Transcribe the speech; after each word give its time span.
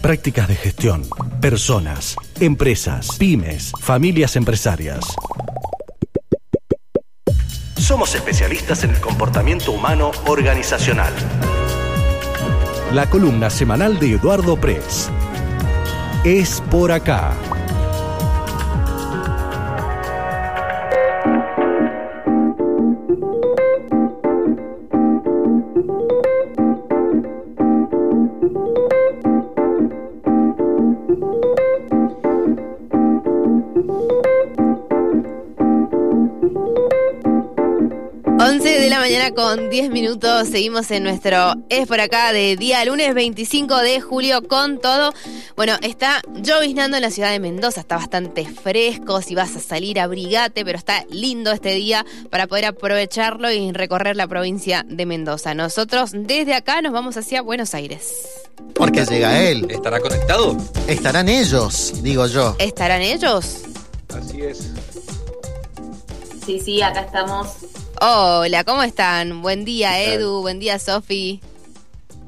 prácticas 0.00 0.48
de 0.48 0.54
gestión, 0.54 1.04
personas, 1.40 2.16
empresas, 2.40 3.16
pymes, 3.18 3.72
familias 3.80 4.36
empresarias. 4.36 5.04
Somos 7.76 8.14
especialistas 8.14 8.84
en 8.84 8.90
el 8.90 9.00
comportamiento 9.00 9.72
humano 9.72 10.10
organizacional. 10.26 11.12
La 12.92 13.08
columna 13.10 13.50
semanal 13.50 13.98
de 13.98 14.12
Eduardo 14.12 14.56
Press. 14.58 15.10
Es 16.24 16.62
por 16.70 16.92
acá. 16.92 17.34
Mañana 39.28 39.34
con 39.34 39.70
10 39.70 39.90
minutos. 39.90 40.48
Seguimos 40.48 40.90
en 40.90 41.02
nuestro 41.02 41.54
Es 41.68 41.86
por 41.86 42.00
acá 42.00 42.32
de 42.32 42.56
día 42.56 42.84
lunes 42.84 43.14
25 43.14 43.76
de 43.78 44.00
julio 44.00 44.46
con 44.46 44.80
todo. 44.80 45.12
Bueno, 45.56 45.74
está 45.82 46.22
lloviznando 46.34 46.96
en 46.96 47.02
la 47.02 47.10
ciudad 47.10 47.30
de 47.30 47.40
Mendoza. 47.40 47.80
Está 47.80 47.96
bastante 47.96 48.44
fresco. 48.46 49.20
Si 49.22 49.34
vas 49.34 49.56
a 49.56 49.60
salir, 49.60 49.98
abrigate, 50.00 50.64
pero 50.64 50.78
está 50.78 51.04
lindo 51.10 51.50
este 51.52 51.74
día 51.74 52.04
para 52.30 52.46
poder 52.46 52.66
aprovecharlo 52.66 53.50
y 53.50 53.72
recorrer 53.72 54.16
la 54.16 54.26
provincia 54.26 54.84
de 54.86 55.06
Mendoza. 55.06 55.54
Nosotros 55.54 56.10
desde 56.14 56.54
acá 56.54 56.80
nos 56.82 56.92
vamos 56.92 57.16
hacia 57.16 57.42
Buenos 57.42 57.74
Aires. 57.74 58.12
Porque 58.74 59.04
llega 59.04 59.42
él. 59.42 59.66
¿Estará 59.70 60.00
conectado? 60.00 60.56
Estarán 60.86 61.28
ellos, 61.28 61.94
digo 62.02 62.26
yo. 62.26 62.56
¿Estarán 62.58 63.02
ellos? 63.02 63.62
Así 64.16 64.42
es. 64.42 64.70
Sí, 66.46 66.60
sí, 66.60 66.82
acá 66.82 67.00
estamos. 67.00 67.48
Hola, 68.00 68.64
¿cómo 68.64 68.82
están? 68.82 69.42
Buen 69.42 69.64
día, 69.64 70.00
Edu. 70.02 70.40
Buen 70.40 70.58
día, 70.60 70.78
Sofi. 70.78 71.40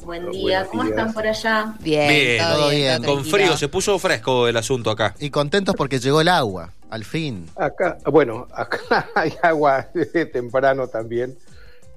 Buen 0.04 0.30
día. 0.30 0.66
¿Cómo 0.66 0.82
están 0.84 1.12
por 1.12 1.26
allá? 1.26 1.74
Bien, 1.80 2.08
Bien, 2.08 2.42
todo 2.42 2.56
todo 2.56 2.68
bien, 2.70 2.80
bien. 2.80 3.02
todo 3.02 3.06
Con 3.14 3.22
tranquilo. 3.22 3.36
frío, 3.46 3.56
se 3.56 3.68
puso 3.68 3.98
fresco 3.98 4.48
el 4.48 4.56
asunto 4.56 4.90
acá. 4.90 5.14
Y 5.20 5.30
contentos 5.30 5.74
porque 5.76 6.00
llegó 6.00 6.20
el 6.20 6.28
agua, 6.28 6.72
al 6.90 7.04
fin. 7.04 7.46
Acá, 7.56 7.98
bueno, 8.06 8.48
acá 8.52 9.08
hay 9.14 9.32
agua 9.42 9.86
temprano 10.32 10.88
también. 10.88 11.38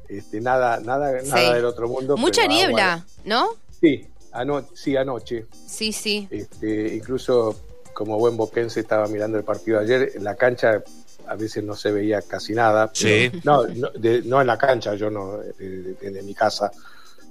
Este, 0.07 0.39
nada, 0.41 0.79
nada, 0.79 1.19
Sí. 1.21 1.29
nada 1.29 1.53
del 1.55 1.65
otro 1.65 1.87
mundo. 1.87 2.17
Mucha 2.17 2.43
agua- 2.43 2.53
niebla, 2.53 3.05
¿no? 3.25 3.47
Sí, 3.81 4.05
ano- 4.31 4.65
sí, 4.75 4.95
anoche. 4.95 5.45
Sí, 5.65 5.91
sí. 5.93 6.27
Este, 6.29 6.93
incluso 6.95 7.59
como 7.93 8.17
buen 8.19 8.37
boquense 8.37 8.79
estaba 8.81 9.07
mirando 9.07 9.37
el 9.37 9.43
partido 9.43 9.79
ayer, 9.79 10.11
en 10.15 10.23
la 10.23 10.35
cancha 10.35 10.83
a 11.27 11.35
veces 11.35 11.63
no 11.63 11.75
se 11.75 11.91
veía 11.91 12.21
casi 12.21 12.53
nada. 12.53 12.91
Sí. 12.93 13.31
no, 13.43 13.65
no, 13.67 13.89
de- 13.91 14.21
no 14.23 14.41
en 14.41 14.47
la 14.47 14.57
cancha, 14.57 14.95
yo 14.95 15.09
no, 15.09 15.37
de, 15.37 15.93
de- 15.93 16.11
de 16.11 16.23
mi 16.23 16.33
casa. 16.33 16.71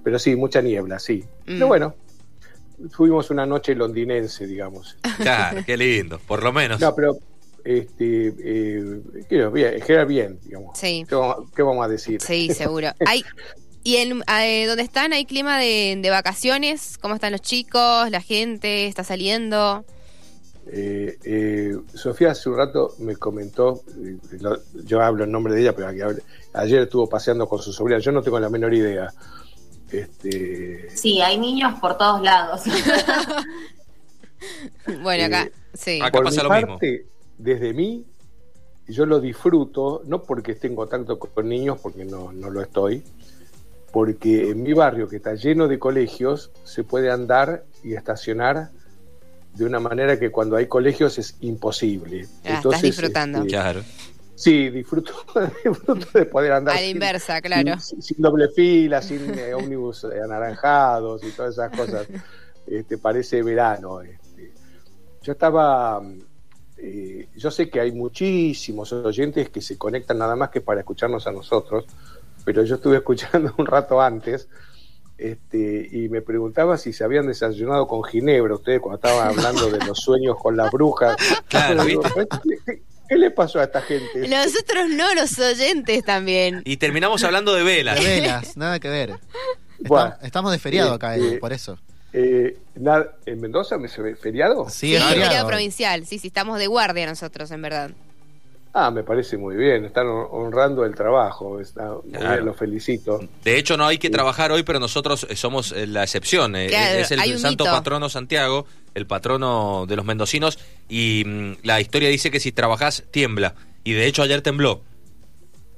Pero 0.05 0.19
sí, 0.19 0.35
mucha 0.37 0.61
niebla, 0.61 0.99
sí. 0.99 1.23
Mm. 1.43 1.47
Pero 1.47 1.67
bueno, 1.69 1.95
tuvimos 2.97 3.31
una 3.31 3.47
noche 3.47 3.75
londinense, 3.75 4.47
digamos. 4.47 4.97
Claro, 5.19 5.61
qué 5.65 5.77
lindo, 5.77 6.19
por 6.27 6.43
lo 6.43 6.53
menos. 6.53 6.81
No, 6.81 6.95
pero 6.95 7.17
este, 7.65 8.35
eh, 8.39 9.01
quiero, 9.29 9.51
bien, 9.53 9.75
en 9.75 9.83
general 9.83 10.07
bien, 10.07 10.39
digamos. 10.45 10.79
Sí. 10.79 11.05
¿Qué 11.09 11.15
vamos, 11.15 11.51
qué 11.55 11.63
vamos 11.63 11.85
a 11.85 11.89
decir? 11.89 12.21
Sí, 12.21 12.53
seguro. 12.53 12.89
Hay, 13.07 13.25
¿Y 13.85 13.97
en 13.97 14.23
eh, 14.29 14.67
donde 14.67 14.83
están 14.85 15.13
hay 15.13 15.25
clima 15.25 15.59
de, 15.59 15.99
de 16.01 16.11
vacaciones? 16.11 16.99
¿Cómo 16.99 17.15
están 17.17 17.33
los 17.33 17.41
chicos? 17.43 18.11
¿La 18.11 18.21
gente 18.21 18.87
está 18.87 19.03
saliendo? 19.03 19.85
Eh, 20.67 21.19
eh, 21.25 21.77
Sofía 21.95 22.31
hace 22.31 22.49
un 22.49 22.57
rato 22.57 22.95
me 23.01 23.17
comentó, 23.17 23.83
eh, 24.03 24.17
lo- 24.41 24.61
yo 24.85 25.03
hablo 25.03 25.25
en 25.25 25.33
nombre 25.33 25.55
de 25.55 25.63
ella, 25.63 25.75
pero 25.75 25.89
aquí 25.89 26.01
hable- 26.01 26.23
ayer 26.55 26.83
estuvo 26.83 27.09
paseando 27.09 27.49
con 27.49 27.61
su 27.61 27.73
sobrina, 27.73 27.99
yo 27.99 28.13
no 28.13 28.23
tengo 28.23 28.39
la 28.39 28.49
menor 28.49 28.73
idea. 28.73 29.13
Este, 29.91 30.89
Sí, 30.97 31.21
hay 31.21 31.37
niños 31.39 31.79
por 31.81 31.97
todos 31.99 32.23
lados. 32.23 32.63
Bueno, 35.03 35.25
acá, 35.27 35.45
Eh, 35.45 35.53
sí. 35.75 36.01
acá 36.01 36.11
por 36.13 36.25
pasa 36.25 36.43
mi 36.43 36.49
lo 36.49 36.55
mismo. 36.57 36.79
desde 37.39 37.73
mí, 37.73 38.05
yo 38.89 39.07
lo 39.07 39.21
disfruto, 39.21 40.03
no 40.05 40.23
porque 40.23 40.53
esté 40.53 40.67
en 40.67 40.75
contacto 40.75 41.19
con 41.19 41.49
niños, 41.49 41.79
porque 41.81 42.05
no, 42.05 42.33
no 42.33 42.51
lo 42.51 42.61
estoy, 42.61 43.05
porque 43.93 44.51
en 44.51 44.63
mi 44.63 44.73
barrio, 44.73 45.07
que 45.09 45.17
está 45.17 45.35
lleno 45.35 45.69
de 45.69 45.79
colegios, 45.79 46.51
se 46.65 46.83
puede 46.83 47.11
andar 47.11 47.65
y 47.85 47.95
estacionar 47.95 48.71
de 49.55 49.65
una 49.65 49.81
manera 49.81 50.19
que 50.19 50.31
cuando 50.31 50.57
hay 50.57 50.67
colegios 50.67 51.19
es 51.19 51.37
imposible. 51.41 52.27
Ah, 52.45 52.55
estás 52.63 52.83
disfrutando. 52.83 53.39
este, 53.39 53.51
Claro. 53.51 53.83
Sí, 54.35 54.71
disfruto, 54.71 55.13
disfruto 55.65 56.07
de 56.19 56.25
poder 56.27 56.53
andar 56.53 56.75
A 56.75 56.77
la 56.81 56.83
sin- 56.87 56.91
inversa, 56.97 57.41
claro. 57.43 57.79
sin, 57.79 58.03
sin 58.03 58.17
doble 58.21 58.49
fila, 58.49 59.01
sin 59.03 59.39
eh, 59.39 59.55
ómnibus 59.55 60.05
anaranjados 60.05 61.23
y 61.25 61.31
todas 61.31 61.53
esas 61.53 61.71
cosas. 61.77 62.07
Este, 62.67 62.97
parece 62.99 63.43
verano. 63.43 64.01
Este. 64.01 64.53
Yo 65.23 65.33
estaba, 65.33 66.03
eh, 66.79 67.29
yo 67.37 67.51
sé 67.51 67.69
que 67.69 67.79
hay 67.81 67.93
muchísimos 67.93 68.93
oyentes 68.93 69.51
que 69.51 69.61
se 69.61 69.77
conectan 69.79 70.19
nada 70.19 70.35
más 70.35 70.51
que 70.51 70.61
para 70.61 70.81
escucharnos 70.81 71.27
a 71.27 71.33
nosotros, 71.33 71.85
pero 72.45 72.65
yo 72.65 72.77
estuve 72.77 72.97
escuchando 72.97 73.55
un 73.59 73.67
rato 73.67 74.01
antes. 74.01 74.49
Este, 75.23 75.89
y 75.93 76.09
me 76.09 76.21
preguntaba 76.21 76.77
si 76.77 76.93
se 76.93 77.05
habían 77.05 77.29
desayunado 77.29 77.87
con 77.87 78.03
Ginebra 78.03 78.55
ustedes 78.55 78.81
cuando 78.81 78.97
estaban 78.97 79.29
hablando 79.29 79.71
de 79.71 79.79
los 79.87 79.97
sueños 80.01 80.37
con 80.37 80.57
las 80.57 80.69
brujas. 80.73 81.17
Claro, 81.49 81.85
Digo, 81.85 82.03
¿qué, 83.09 83.17
le 83.17 83.31
pasó 83.31 83.61
a 83.61 83.65
esta 83.65 83.83
gente? 83.83 84.27
Nosotros 84.27 84.89
no, 84.91 85.15
los 85.15 85.39
oyentes 85.39 86.03
también. 86.05 86.63
Y 86.65 86.77
terminamos 86.79 87.23
hablando 87.23 87.55
de 87.55 87.63
velas. 87.63 88.01
De 88.01 88.05
velas, 88.05 88.57
nada 88.57 88.81
que 88.81 88.89
ver. 88.89 89.11
Bueno, 89.79 90.07
Estamos, 90.07 90.25
estamos 90.25 90.53
de 90.53 90.59
feriado 90.59 90.93
acá, 90.95 91.15
este, 91.15 91.29
Edu, 91.29 91.39
por 91.39 91.53
eso. 91.53 91.79
Eh, 92.13 92.59
nada- 92.75 93.17
¿En 93.25 93.41
Mendoza 93.41 93.79
me 93.79 93.87
se 93.89 94.03
ve 94.03 94.17
feriado? 94.17 94.69
Sí, 94.71 94.89
Sí, 94.89 94.95
es 94.97 95.03
feriado 95.05 95.25
feriado. 95.29 95.49
provincial. 95.49 96.05
Sí, 96.05 96.19
sí, 96.19 96.27
estamos 96.27 96.59
de 96.59 96.67
guardia 96.67 97.07
nosotros, 97.07 97.49
en 97.53 97.63
verdad. 97.63 97.91
Ah, 98.75 98.91
me 98.91 99.03
parece 99.03 99.37
muy 99.37 99.55
bien. 99.55 99.85
Están 99.85 100.07
hon- 100.07 100.29
honrando 100.31 100.85
el 100.87 100.95
trabajo. 100.95 101.61
Está 101.61 101.95
Claro. 102.11 102.33
bien, 102.33 102.47
los 102.47 102.57
felicito. 102.57 103.21
De 103.45 103.59
hecho, 103.59 103.77
no 103.77 103.87
hay 103.87 103.99
que 103.99 104.09
trabajar 104.09 104.51
hoy, 104.51 104.63
pero 104.63 104.81
nosotros 104.81 105.27
eh, 105.29 105.37
somos 105.37 105.73
eh, 105.73 105.87
la 105.87 106.03
excepción. 106.03 106.57
eh, 106.57 106.69
Claro, 106.69 106.99
es 107.01 107.11
el 107.11 107.39
santo 107.39 107.65
mito. 107.65 107.77
patrono 107.77 108.09
Santiago, 108.09 108.67
el 108.95 109.07
patrono 109.07 109.85
de 109.87 109.97
los 109.97 110.07
mendocinos. 110.07 110.59
Y 110.89 111.23
mm, 111.27 111.53
la 111.65 111.81
historia 111.83 112.09
dice 112.09 112.31
que 112.31 112.41
si 112.41 112.51
trabajás, 112.53 113.05
tiembla. 113.11 113.55
Y 113.85 113.93
de 113.93 114.07
hecho, 114.07 114.23
ayer 114.23 114.41
tembló. 114.41 114.81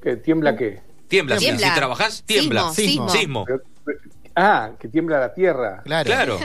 ¿Qué, 0.00 0.16
¿Tiembla 0.16 0.56
qué? 0.56 0.80
Tiembla. 1.08 1.38
Si- 1.38 1.46
Tiembla. 1.46 1.68
Si 1.68 1.74
trabajás, 1.74 2.22
tiembla. 2.24 2.72
Sismo, 2.72 3.08
Sismo. 3.08 3.08
Sismo. 3.08 3.44
Pero- 3.44 3.60
pero- 3.84 3.98
ah, 4.36 4.70
que 4.78 4.86
tiembla 4.88 5.18
la 5.18 5.34
tierra. 5.34 5.82
Claro. 5.84 6.06
Claro. 6.06 6.38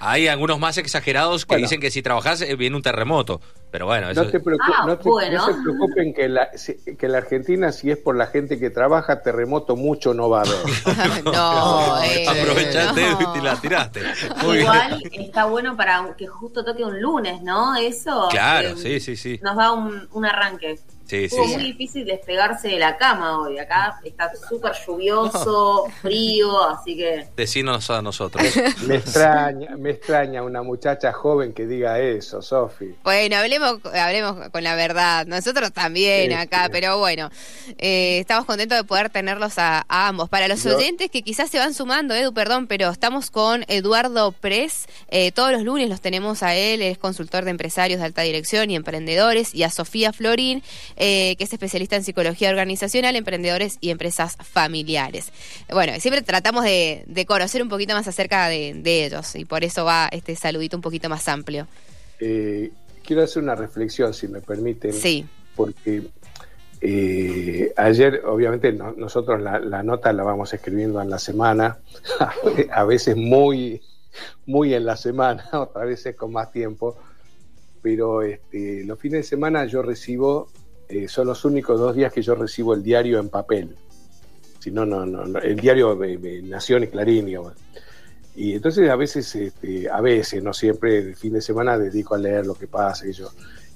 Hay 0.00 0.28
algunos 0.28 0.58
más 0.58 0.76
exagerados 0.78 1.46
que 1.46 1.54
Bueno. 1.54 1.62
dicen 1.66 1.80
que 1.80 1.90
si 1.90 2.02
trabajás 2.02 2.44
viene 2.58 2.76
un 2.76 2.82
terremoto. 2.82 3.40
Pero 3.72 3.86
bueno, 3.86 4.10
eso 4.10 4.22
No, 4.22 4.30
te 4.30 4.36
Ah, 4.60 4.84
no 4.86 4.98
te- 4.98 5.08
bueno. 5.08 5.38
no 5.38 5.46
se 5.46 5.54
preocupen 5.62 6.12
que 6.14 6.28
la, 6.28 6.50
que 6.98 7.08
la 7.08 7.18
Argentina, 7.18 7.72
si 7.72 7.90
es 7.90 7.96
por 7.96 8.14
la 8.14 8.26
gente 8.26 8.58
que 8.60 8.68
trabaja, 8.68 9.22
terremoto 9.22 9.76
mucho 9.76 10.12
no 10.12 10.28
va 10.28 10.40
a 10.40 10.42
haber. 10.42 11.24
no, 11.24 12.02
eh, 12.04 12.26
aprovechaste 12.28 13.00
no. 13.00 13.34
y 13.36 13.40
la 13.40 13.56
tiraste. 13.60 14.02
Muy 14.44 14.58
Igual 14.58 15.00
bien. 15.10 15.22
está 15.24 15.46
bueno 15.46 15.74
para 15.76 16.14
que 16.18 16.26
justo 16.26 16.62
toque 16.62 16.84
un 16.84 17.00
lunes, 17.00 17.42
¿no? 17.42 17.74
Eso 17.74 18.28
Claro, 18.30 18.68
eh, 18.68 18.76
sí, 18.76 19.00
sí, 19.00 19.16
sí. 19.16 19.40
nos 19.42 19.56
da 19.56 19.72
un, 19.72 20.06
un 20.12 20.26
arranque. 20.26 20.78
Sí, 21.04 21.28
sí, 21.28 21.36
Fue 21.36 21.46
sí. 21.46 21.54
muy 21.54 21.62
difícil 21.64 22.06
despegarse 22.06 22.68
de 22.68 22.78
la 22.78 22.96
cama 22.96 23.40
hoy. 23.40 23.58
Acá 23.58 24.00
está 24.02 24.30
súper 24.48 24.72
lluvioso, 24.86 25.84
frío, 26.00 26.68
así 26.70 26.96
que 26.96 27.28
Decinos 27.36 27.90
a 27.90 28.00
nosotros. 28.00 28.42
Me 28.86 28.94
extraña, 28.96 29.76
me 29.76 29.90
extraña 29.90 30.42
una 30.42 30.62
muchacha 30.62 31.12
joven 31.12 31.52
que 31.52 31.66
diga 31.66 31.98
eso, 31.98 32.40
Sofi. 32.40 32.94
Bueno, 33.02 33.36
hablemos, 33.36 33.61
hablemos 33.64 34.48
con 34.50 34.62
la 34.64 34.74
verdad. 34.74 35.26
Nosotros 35.26 35.72
también 35.72 36.30
Sí, 36.30 36.34
acá, 36.34 36.64
sí. 36.64 36.70
pero 36.72 36.98
bueno, 36.98 37.30
eh, 37.78 38.18
estamos 38.20 38.44
contentos 38.44 38.78
de 38.78 38.84
poder 38.84 39.10
tenerlos 39.10 39.58
a, 39.58 39.84
a 39.88 40.08
ambos. 40.08 40.28
Para 40.28 40.48
los 40.48 40.62
Yo- 40.64 40.76
oyentes 40.76 41.10
que 41.10 41.22
quizás 41.22 41.50
se 41.50 41.58
van 41.58 41.74
sumando, 41.74 42.14
Edu, 42.14 42.32
perdón, 42.32 42.66
pero 42.66 42.90
estamos 42.90 43.30
con 43.30 43.64
Eduardo 43.68 44.32
Press. 44.32 44.86
Eh, 45.08 45.32
todos 45.32 45.52
los 45.52 45.62
lunes 45.62 45.88
los 45.88 46.00
tenemos 46.00 46.42
a 46.42 46.54
él, 46.54 46.82
es 46.82 46.98
consultor 46.98 47.44
de 47.44 47.50
empresarios 47.50 48.00
de 48.00 48.06
alta 48.06 48.22
dirección 48.22 48.70
y 48.70 48.76
emprendedores, 48.76 49.54
y 49.54 49.62
a 49.62 49.70
Sofía 49.70 50.12
Florín, 50.12 50.62
eh, 50.96 51.36
que 51.36 51.44
es 51.44 51.52
especialista 51.52 51.96
en 51.96 52.04
psicología 52.04 52.50
organizacional, 52.50 53.16
emprendedores 53.16 53.78
y 53.80 53.90
empresas 53.90 54.36
familiares. 54.40 55.26
Bueno, 55.70 55.92
siempre 56.00 56.22
tratamos 56.22 56.64
de, 56.64 57.04
de 57.06 57.26
conocer 57.26 57.62
un 57.62 57.68
poquito 57.68 57.94
más 57.94 58.08
acerca 58.08 58.48
de, 58.48 58.74
de 58.74 59.06
ellos, 59.06 59.34
y 59.36 59.44
por 59.44 59.64
eso 59.64 59.84
va 59.84 60.08
este 60.12 60.34
saludito 60.36 60.76
un 60.76 60.82
poquito 60.82 61.08
más 61.08 61.28
amplio. 61.28 61.66
Eh, 62.20 62.70
quiero 63.02 63.22
hacer 63.22 63.42
una 63.42 63.54
reflexión, 63.54 64.12
si 64.14 64.28
me 64.28 64.40
permiten. 64.40 64.92
Sí. 64.92 65.26
porque 65.56 66.02
eh, 66.80 67.72
ayer, 67.76 68.22
obviamente, 68.26 68.72
no- 68.72 68.92
nosotros 68.92 69.40
la, 69.40 69.60
la 69.60 69.82
nota 69.82 70.12
la 70.12 70.24
vamos 70.24 70.52
escribiendo 70.52 71.00
en 71.00 71.10
la 71.10 71.18
semana, 71.18 71.78
a 72.72 72.84
veces 72.84 73.16
muy, 73.16 73.80
muy 74.46 74.74
en 74.74 74.84
la 74.86 74.96
semana, 74.96 75.44
otras 75.52 75.86
veces 75.86 76.16
con 76.16 76.32
más 76.32 76.50
tiempo, 76.50 76.96
pero 77.82 78.22
este, 78.22 78.84
los 78.84 78.98
fines 78.98 79.20
de 79.20 79.24
semana 79.24 79.64
yo 79.66 79.82
recibo, 79.82 80.48
eh, 80.88 81.06
son 81.08 81.26
los 81.28 81.44
únicos 81.44 81.78
dos 81.78 81.94
días 81.94 82.12
que 82.12 82.22
yo 82.22 82.34
recibo 82.34 82.74
el 82.74 82.82
diario 82.82 83.18
en 83.20 83.28
papel. 83.28 83.76
Si 84.58 84.70
no, 84.70 84.86
no, 84.86 85.04
no, 85.06 85.38
el 85.40 85.56
diario 85.56 85.94
de, 85.96 86.18
de 86.18 86.42
Nación 86.42 86.84
y 86.84 86.86
Clarín, 86.88 87.26
digamos. 87.26 87.54
Y 88.34 88.54
entonces 88.54 88.88
a 88.88 88.96
veces, 88.96 89.34
este, 89.34 89.90
a 89.90 90.00
veces, 90.00 90.42
no 90.42 90.52
siempre, 90.52 90.98
el 90.98 91.16
fin 91.16 91.34
de 91.34 91.42
semana 91.42 91.78
dedico 91.78 92.14
a 92.14 92.18
leer 92.18 92.46
lo 92.46 92.54
que 92.54 92.66
pasa 92.66 93.06
y 93.06 93.12
yo. 93.12 93.30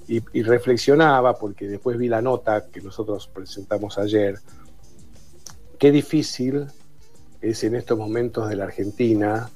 Y, 0.07 0.41
reflexionaba, 0.41 1.37
porque 1.37 1.67
después 1.67 1.97
vi 1.97 2.07
la 2.07 2.21
nota 2.21 2.67
que 2.71 2.79
nosotros 2.79 3.27
presentamos 3.27 3.97
ayer, 3.97 4.39
qué 5.77 5.91
difícil 5.91 6.65
es 7.41 7.63
en 7.65 7.75
estos 7.75 7.97
momentos 7.97 8.47
de 8.47 8.55
la 8.55 8.63
Argentina, 8.63 9.49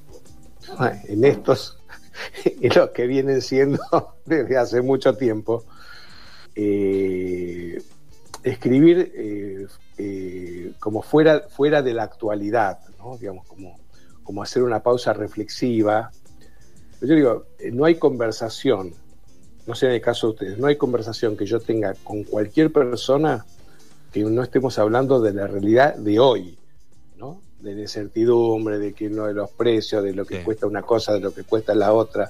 en 1.08 1.24
estos, 1.24 1.80
en 2.44 2.72
los 2.76 2.90
que 2.90 3.08
vienen 3.08 3.42
siendo 3.42 3.80
desde 4.26 4.58
hace 4.58 4.82
mucho 4.82 5.16
tiempo, 5.16 5.64
eh, 6.54 7.82
escribir 8.44 9.14
eh, 9.16 9.68
eh, 9.98 10.74
como 10.80 11.02
fuera, 11.02 11.48
fuera 11.48 11.82
de 11.82 11.94
la 11.94 12.04
actualidad, 12.04 12.80
¿no? 12.98 13.18
digamos, 13.18 13.48
como, 13.48 13.80
como 14.24 14.44
hacer 14.44 14.64
una 14.64 14.82
pausa 14.84 15.14
reflexiva. 15.14 16.12
Yo 17.02 17.16
digo, 17.16 17.46
eh, 17.60 17.72
no 17.72 17.86
hay 17.86 17.96
conversación, 17.96 18.94
no 19.66 19.76
sé 19.76 19.88
en 19.88 19.94
el 19.94 20.02
caso 20.02 20.28
de 20.28 20.34
ustedes, 20.34 20.58
no 20.60 20.68
hay 20.68 20.76
conversación 20.76 21.36
que 21.36 21.46
yo 21.46 21.60
tenga 21.60 21.94
con 22.04 22.24
cualquier 22.24 22.72
persona 22.72 23.46
que 24.12 24.24
no 24.24 24.44
estemos 24.44 24.78
hablando 24.78 25.20
de 25.22 25.34
la 25.34 25.48
realidad 25.48 25.96
de 25.96 26.20
hoy, 26.20 26.58
¿no? 27.18 27.42
De 27.60 27.74
la 27.76 27.82
incertidumbre, 27.82 28.78
de 28.78 28.94
que 28.94 29.10
no 29.10 29.26
de 29.28 29.34
los 29.34 29.50
precios, 29.52 30.04
de 30.04 30.14
lo 30.14 30.26
que 30.26 30.40
Sí. 30.40 30.44
cuesta 30.44 30.68
una 30.68 30.82
cosa, 30.82 31.14
de 31.14 31.22
lo 31.22 31.34
que 31.34 31.44
cuesta 31.44 31.74
la 31.74 31.94
otra, 31.94 32.30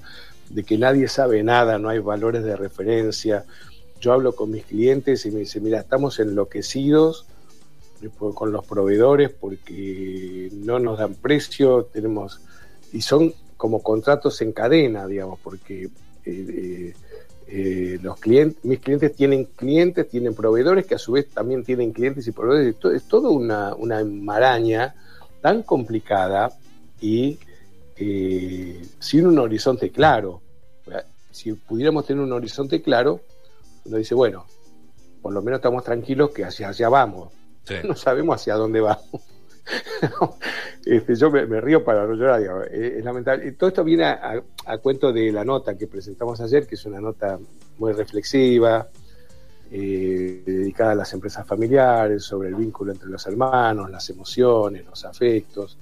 de 0.49 0.63
que 0.63 0.77
nadie 0.77 1.07
sabe 1.07 1.43
nada, 1.43 1.79
no 1.79 1.89
hay 1.89 1.99
valores 1.99 2.43
de 2.43 2.55
referencia. 2.55 3.45
Yo 3.99 4.13
hablo 4.13 4.33
con 4.35 4.51
mis 4.51 4.65
clientes 4.65 5.25
y 5.25 5.31
me 5.31 5.39
dicen, 5.39 5.63
mira, 5.63 5.79
estamos 5.79 6.19
enloquecidos 6.19 7.25
con 8.09 8.51
los 8.51 8.65
proveedores 8.65 9.29
porque 9.29 10.49
no 10.53 10.79
nos 10.79 10.99
dan 10.99 11.15
precio, 11.15 11.85
tenemos 11.85 12.41
y 12.93 13.01
son 13.01 13.33
como 13.57 13.81
contratos 13.83 14.41
en 14.41 14.51
cadena, 14.53 15.05
digamos, 15.07 15.39
porque 15.43 15.83
eh, 15.83 15.89
eh, 16.25 16.93
eh, 17.47 17.99
los 18.01 18.19
clientes, 18.19 18.63
mis 18.65 18.79
clientes 18.79 19.15
tienen 19.15 19.45
clientes, 19.55 20.09
tienen 20.09 20.33
proveedores 20.33 20.85
que 20.85 20.95
a 20.95 20.99
su 20.99 21.11
vez 21.13 21.29
también 21.29 21.63
tienen 21.63 21.91
clientes 21.91 22.27
y 22.27 22.31
proveedores. 22.31 22.73
Es 22.75 22.79
to- 22.79 22.91
Es 22.91 23.03
toda 23.07 23.29
una, 23.29 23.75
una 23.75 24.03
maraña 24.03 24.95
tan 25.41 25.63
complicada 25.63 26.51
y 26.99 27.37
sin 28.99 29.27
un 29.27 29.37
horizonte 29.39 29.91
claro. 29.91 30.41
Si 31.31 31.53
pudiéramos 31.53 32.05
tener 32.05 32.23
un 32.23 32.33
horizonte 32.33 32.81
claro, 32.81 33.21
uno 33.85 33.97
dice, 33.97 34.15
bueno, 34.15 34.45
por 35.21 35.31
lo 35.33 35.41
menos 35.41 35.59
estamos 35.59 35.83
tranquilos 35.83 36.31
que 36.31 36.43
hacia 36.43 36.69
allá 36.69 36.89
vamos 36.89 37.29
No 37.83 37.95
sabemos 37.95 38.35
hacia 38.41 38.55
dónde 38.55 38.81
vamos. 38.81 39.05
este, 40.85 41.15
yo 41.15 41.29
me, 41.31 41.61
río 41.61 41.83
para 41.83 42.05
no 42.05 42.15
llorar, 42.15 42.39
digamos. 42.39 42.67
Es 42.67 43.03
lamentable. 43.03 43.51
Todo 43.53 43.69
esto 43.69 43.83
viene 43.83 44.05
a 44.05 44.77
cuento 44.81 45.13
de 45.13 45.31
la 45.31 45.45
nota 45.45 45.77
que 45.77 45.87
presentamos 45.87 46.41
ayer, 46.41 46.67
que 46.67 46.75
es 46.75 46.85
una 46.85 46.99
nota 46.99 47.39
muy 47.77 47.93
reflexiva, 47.93 48.87
eh, 49.73 50.43
dedicada 50.45 50.91
a 50.91 50.95
las 50.95 51.13
empresas 51.13 51.47
familiares, 51.47 52.25
sobre 52.25 52.49
el 52.49 52.55
vínculo 52.55 52.91
entre 52.91 53.07
los 53.07 53.25
hermanos, 53.25 53.89
las 53.89 54.09
emociones, 54.09 54.85
los 54.85 55.05
afectos, 55.05 55.77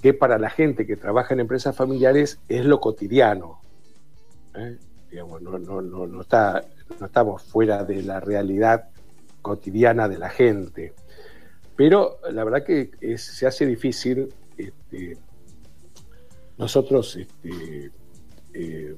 que 0.00 0.14
para 0.14 0.38
la 0.38 0.48
gente 0.48 0.86
que 0.86 0.96
trabaja 0.96 1.34
en 1.34 1.40
empresas 1.40 1.76
familiares 1.76 2.40
es 2.48 2.64
lo 2.64 2.80
cotidiano. 2.80 3.60
¿eh? 4.54 4.78
Digamos, 5.10 5.42
no, 5.42 5.58
no, 5.58 5.82
no, 5.82 6.06
no 6.06 6.22
está, 6.22 6.64
no 6.98 7.04
estamos 7.04 7.42
fuera 7.42 7.84
de 7.84 8.02
la 8.02 8.20
realidad 8.20 8.88
cotidiana 9.42 10.08
de 10.08 10.18
la 10.18 10.30
gente. 10.30 10.94
Pero 11.76 12.18
la 12.30 12.44
verdad 12.44 12.64
que 12.64 12.90
se 13.18 13.46
hace 13.46 13.66
difícil. 13.66 14.32
este, 14.56 15.18
nosotros, 16.58 17.16
este, 17.16 17.90
eh, 18.54 18.94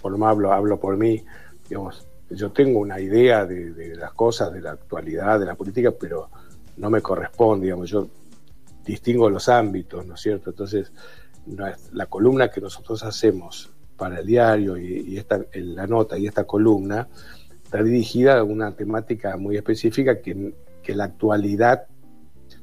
por 0.00 0.10
lo 0.12 0.18
más 0.18 0.30
hablo, 0.32 0.52
hablo 0.52 0.80
por 0.80 0.96
mí, 0.96 1.22
digamos, 1.68 2.08
yo 2.30 2.50
tengo 2.50 2.80
una 2.80 3.00
idea 3.00 3.46
de, 3.46 3.94
las 3.96 4.12
cosas, 4.12 4.52
de 4.52 4.60
la 4.60 4.72
actualidad, 4.72 5.38
de 5.38 5.46
la 5.46 5.54
política, 5.54 5.92
pero 5.92 6.28
no 6.76 6.90
me 6.90 7.00
corresponde, 7.00 7.66
digamos, 7.66 7.88
yo 7.88 8.08
distingo 8.84 9.30
los 9.30 9.48
ámbitos, 9.48 10.04
¿no 10.06 10.14
es 10.14 10.20
cierto? 10.20 10.50
Entonces, 10.50 10.92
la 11.92 12.06
columna 12.06 12.48
que 12.48 12.60
nosotros 12.60 13.02
hacemos 13.04 13.70
para 13.96 14.20
el 14.20 14.26
diario 14.26 14.76
y, 14.76 15.12
y 15.12 15.16
esta, 15.18 15.40
la 15.54 15.86
nota 15.86 16.18
y 16.18 16.26
esta 16.26 16.44
columna 16.44 17.08
está 17.68 17.82
dirigida 17.82 18.38
a 18.38 18.44
una 18.44 18.74
temática 18.74 19.36
muy 19.36 19.58
específica 19.58 20.22
que, 20.22 20.54
que 20.82 20.94
la 20.94 21.04
actualidad 21.04 21.86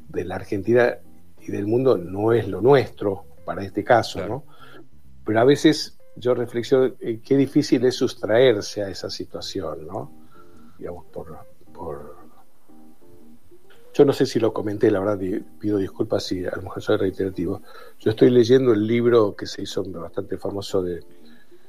de 0.09 0.25
la 0.25 0.37
Argentina 0.37 0.97
y 1.41 1.51
del 1.51 1.67
mundo 1.67 1.95
no 1.95 2.33
es 2.33 2.47
lo 2.47 2.59
nuestro 2.59 3.23
para 3.45 3.63
este 3.63 3.83
caso, 3.83 4.17
Claro. 4.17 4.43
¿no? 4.47 4.55
Pero 5.23 5.39
a 5.41 5.43
veces 5.43 5.99
yo 6.15 6.33
reflexiono 6.33 6.95
eh, 6.99 7.19
qué 7.23 7.37
difícil 7.37 7.85
es 7.85 7.93
sustraerse 7.93 8.81
a 8.81 8.89
esa 8.89 9.11
situación, 9.11 9.85
¿no? 9.85 10.11
Digamos, 10.79 11.05
por, 11.13 11.37
por... 11.71 12.15
Yo 13.93 14.05
no 14.05 14.11
sé 14.13 14.25
si 14.25 14.39
lo 14.39 14.51
comenté, 14.51 14.89
la 14.89 15.01
verdad, 15.01 15.19
pido 15.59 15.77
disculpas 15.77 16.23
si 16.23 16.47
a 16.47 16.55
lo 16.55 16.63
mejor 16.63 16.81
soy 16.81 16.97
reiterativo. 16.97 17.61
Yo 17.99 18.09
estoy 18.09 18.31
leyendo 18.31 18.73
el 18.73 18.87
libro 18.87 19.35
que 19.35 19.45
se 19.45 19.61
hizo 19.61 19.83
bastante 19.83 20.39
famoso 20.39 20.81
de 20.81 21.03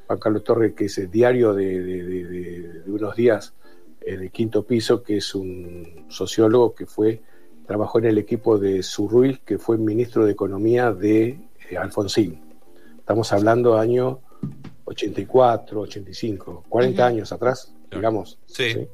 Juan 0.06 0.18
Carlos 0.18 0.44
Torres, 0.44 0.74
que 0.74 0.86
es 0.86 0.98
el 0.98 1.10
diario 1.10 1.52
de, 1.54 1.82
de- 1.82 2.02
de- 2.04 2.24
de- 2.24 2.72
de 2.82 2.90
unos 2.90 3.16
días 3.16 3.54
en 4.00 4.20
el 4.22 4.30
quinto 4.30 4.64
piso, 4.64 5.02
que 5.02 5.16
es 5.16 5.34
un 5.34 6.06
sociólogo 6.08 6.74
que 6.74 6.86
fue, 6.86 7.22
trabajó 7.66 7.98
en 7.98 8.04
el 8.06 8.18
equipo 8.18 8.58
de 8.58 8.82
Surruil, 8.82 9.40
que 9.40 9.58
fue 9.58 9.78
ministro 9.78 10.24
de 10.24 10.32
Economía 10.32 10.92
de 10.92 11.48
eh, 11.70 11.76
Alfonsín. 11.76 12.40
Estamos 12.98 13.32
hablando 13.32 13.76
año 13.78 14.20
84, 14.84 15.80
85, 15.80 16.64
40 16.68 17.02
Ujú. 17.02 17.08
años 17.08 17.32
atrás, 17.32 17.74
digamos. 17.90 18.38
Sí. 18.46 18.86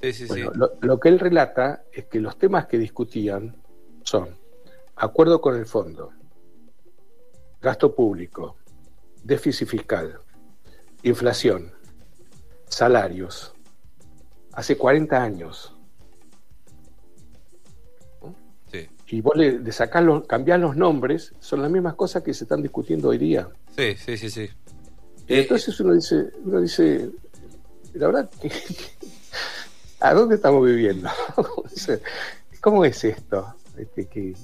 Sí, 0.00 0.12
sí, 0.12 0.24
Bueno, 0.26 0.50
sí. 0.52 0.58
lo, 0.58 0.70
lo 0.80 0.98
que 0.98 1.08
él 1.10 1.20
relata 1.20 1.84
es 1.92 2.06
que 2.06 2.18
los 2.18 2.36
temas 2.36 2.66
que 2.66 2.76
discutían 2.78 3.54
son 4.02 4.30
acuerdo 4.96 5.40
con 5.40 5.54
el 5.56 5.66
fondo, 5.66 6.10
gasto 7.60 7.94
público, 7.94 8.56
déficit 9.22 9.68
fiscal, 9.68 10.18
inflación, 11.02 11.72
salarios. 12.68 13.52
Hace 14.52 14.76
40 14.76 15.22
años. 15.22 15.74
Sí, 18.70 18.86
Y 19.08 19.20
vos 19.20 19.36
le, 19.36 19.58
le 19.58 19.72
sacás 19.72 20.02
los, 20.04 20.26
cambiás 20.26 20.60
los 20.60 20.76
nombres, 20.76 21.32
son 21.40 21.62
las 21.62 21.70
mismas 21.70 21.94
cosas 21.94 22.22
que 22.22 22.32
se 22.34 22.44
están 22.44 22.62
discutiendo 22.62 23.08
hoy 23.08 23.18
día. 23.18 23.48
sí, 23.76 23.94
sí, 23.96 24.16
sí. 24.16 24.30
sí. 24.30 24.50
Y 25.28 25.34
Eh, 25.34 25.40
entonces 25.42 25.78
uno 25.80 25.94
dice, 25.94 26.26
uno 26.44 26.60
dice, 26.60 27.08
la 27.94 28.06
verdad, 28.08 28.30
que- 28.40 28.50
¿a 30.00 30.12
dónde 30.14 30.34
estamos 30.36 30.64
viviendo? 30.66 31.08
¿Cómo 32.60 32.84
es 32.84 33.02
esto? 33.04 33.54
Este, 33.76 34.06
que, 34.06 34.34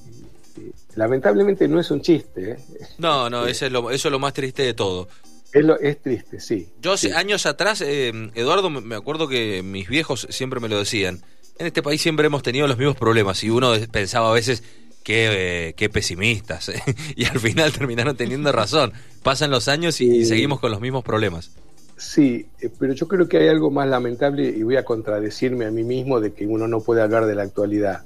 que 0.55 0.73
lamentablemente 0.97 1.69
no 1.69 1.79
es 1.81 1.91
un 1.91 2.01
chiste, 2.01 2.53
¿eh? 2.53 2.59
No, 2.99 3.29
no, 3.29 3.47
eso 3.47 3.67
es, 3.67 3.73
lo, 3.73 3.91
eso 3.91 4.09
es 4.09 4.13
lo 4.13 4.19
más 4.19 4.33
triste 4.33 4.63
de 4.63 4.75
todo. 4.75 5.09
Es, 5.53 5.65
lo- 5.65 5.79
es 5.79 6.01
triste, 6.03 6.41
sí. 6.41 6.69
Yo 6.83 6.97
Sí. 6.97 7.11
años 7.13 7.47
atrás, 7.47 7.81
eh, 7.81 8.31
Eduardo, 8.35 8.71
me 8.71 8.95
acuerdo 8.97 9.29
que 9.29 9.63
mis 9.63 9.89
viejos 9.89 10.27
siempre 10.31 10.61
me 10.61 10.69
lo 10.69 10.79
decían. 10.79 11.23
En 11.59 11.67
este 11.67 11.83
país 11.83 12.01
siempre 12.01 12.27
hemos 12.27 12.43
tenido 12.43 12.67
los 12.69 12.79
mismos 12.79 12.97
problemas 12.97 13.43
y 13.45 13.51
uno 13.51 13.73
pensaba 13.91 14.31
a 14.31 14.35
veces 14.35 14.63
que 15.03 15.75
qué 15.77 15.89
pesimistas 15.89 16.71
y 17.17 17.25
al 17.25 17.41
final 17.41 17.73
terminaron 17.73 18.17
teniendo 18.17 18.53
razón. 18.53 18.93
Pasan 19.23 19.51
los 19.51 19.69
años 19.69 20.01
y, 20.01 20.19
y 20.19 20.25
seguimos 20.27 20.61
con 20.61 20.71
los 20.71 20.81
mismos 20.81 21.03
problemas. 21.05 21.51
Sí, 21.97 22.47
eh, 22.61 22.71
pero 22.79 22.93
yo 22.93 23.09
creo 23.09 23.29
que 23.29 23.39
hay 23.39 23.49
algo 23.49 23.71
más 23.73 23.89
lamentable 23.89 24.45
y 24.45 24.63
voy 24.63 24.77
a 24.77 24.85
contradecirme 24.85 25.65
a 25.67 25.71
mí 25.73 25.83
mismo 25.83 26.21
de 26.21 26.33
que 26.33 26.47
uno 26.47 26.69
no 26.69 26.81
puede 26.81 27.03
hablar 27.03 27.27
de 27.27 27.35
la 27.35 27.43
actualidad. 27.43 28.03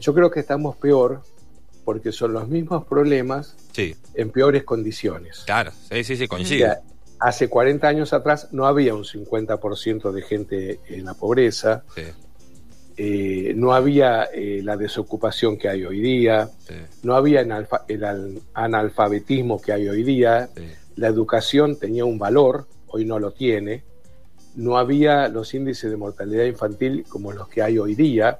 Yo 0.00 0.14
creo 0.14 0.30
que 0.30 0.40
estamos 0.40 0.76
peor 0.76 1.22
porque 1.84 2.12
son 2.12 2.32
los 2.32 2.48
mismos 2.48 2.84
problemas 2.86 3.56
Sí, 3.72 3.94
en 4.14 4.30
peores 4.30 4.64
condiciones. 4.64 5.42
claro, 5.46 5.72
sí, 5.90 6.04
sí, 6.04 6.16
sí, 6.16 6.24
O 6.30 6.38
sea, 6.44 6.80
hace 7.18 7.48
40 7.48 7.88
años 7.88 8.12
atrás 8.12 8.48
no 8.52 8.66
había 8.66 8.94
un 8.94 9.04
50% 9.04 10.12
de 10.12 10.22
gente 10.22 10.80
en 10.88 11.04
la 11.04 11.14
pobreza, 11.14 11.84
Sí, 11.94 12.02
eh, 12.96 13.54
no 13.56 13.72
había 13.72 14.24
eh, 14.34 14.60
la 14.62 14.76
desocupación 14.76 15.56
que 15.56 15.68
hay 15.68 15.84
hoy 15.84 16.00
día, 16.00 16.50
sí, 16.68 16.74
no 17.02 17.14
había 17.16 17.42
analfa- 17.42 17.84
el 17.88 18.04
al- 18.04 18.42
analfabetismo 18.54 19.60
que 19.60 19.72
hay 19.72 19.88
hoy 19.88 20.02
día, 20.02 20.50
sí. 20.54 20.62
la 20.96 21.08
educación 21.08 21.78
tenía 21.78 22.04
un 22.04 22.18
valor, 22.18 22.66
hoy 22.88 23.04
no 23.06 23.18
lo 23.18 23.32
tiene, 23.32 23.84
no 24.56 24.76
había 24.76 25.28
los 25.28 25.54
índices 25.54 25.90
de 25.90 25.96
mortalidad 25.96 26.44
infantil 26.44 27.04
como 27.08 27.32
los 27.32 27.48
que 27.48 27.62
hay 27.62 27.78
hoy 27.78 27.94
día, 27.94 28.36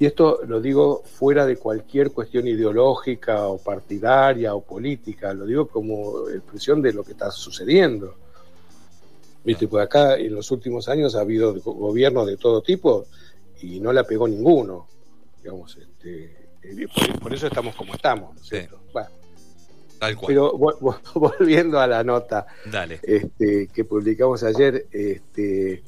Y 0.00 0.06
esto 0.06 0.40
lo 0.48 0.60
digo 0.62 1.02
fuera 1.04 1.44
de 1.44 1.56
cualquier 1.56 2.10
cuestión 2.10 2.48
ideológica 2.48 3.46
o 3.48 3.58
partidaria 3.58 4.54
o 4.54 4.62
política, 4.62 5.32
lo 5.34 5.44
digo 5.44 5.68
como 5.68 6.26
expresión 6.30 6.80
de 6.80 6.94
lo 6.94 7.04
que 7.04 7.12
está 7.12 7.30
sucediendo. 7.30 8.14
Viste, 9.44 9.68
pues 9.68 9.84
acá 9.84 10.16
en 10.16 10.34
los 10.34 10.50
últimos 10.50 10.88
años 10.88 11.14
ha 11.14 11.20
habido 11.20 11.54
gobiernos 11.60 12.26
de 12.26 12.38
todo 12.38 12.62
tipo 12.62 13.04
y 13.60 13.78
no 13.78 13.92
la 13.92 14.04
pegó 14.04 14.26
ninguno. 14.26 14.86
Digamos, 15.42 15.76
este, 15.76 16.34
eh, 16.62 16.86
por, 16.94 17.20
por 17.20 17.34
eso 17.34 17.46
estamos 17.46 17.74
como 17.76 17.94
estamos, 17.94 18.34
¿no 18.34 18.40
es 18.40 18.48
Sí. 18.48 18.56
Bueno, 18.94 19.08
Tal 19.98 20.16
cual. 20.16 20.26
pero 20.28 20.52
vo- 20.54 20.78
vo- 20.78 21.00
volviendo 21.38 21.78
a 21.78 21.86
la 21.86 22.02
nota 22.02 22.46
Dale. 22.70 23.00
este, 23.02 23.68
que 23.68 23.84
publicamos 23.84 24.42
ayer, 24.44 24.86
este, 24.90 25.82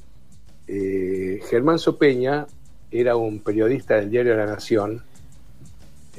eh, 0.66 1.40
Germán 1.48 1.78
Sopeña 1.78 2.46
era 2.92 3.16
un 3.16 3.40
periodista 3.40 3.96
del 3.96 4.10
diario 4.10 4.36
La 4.36 4.46
Nación 4.46 5.02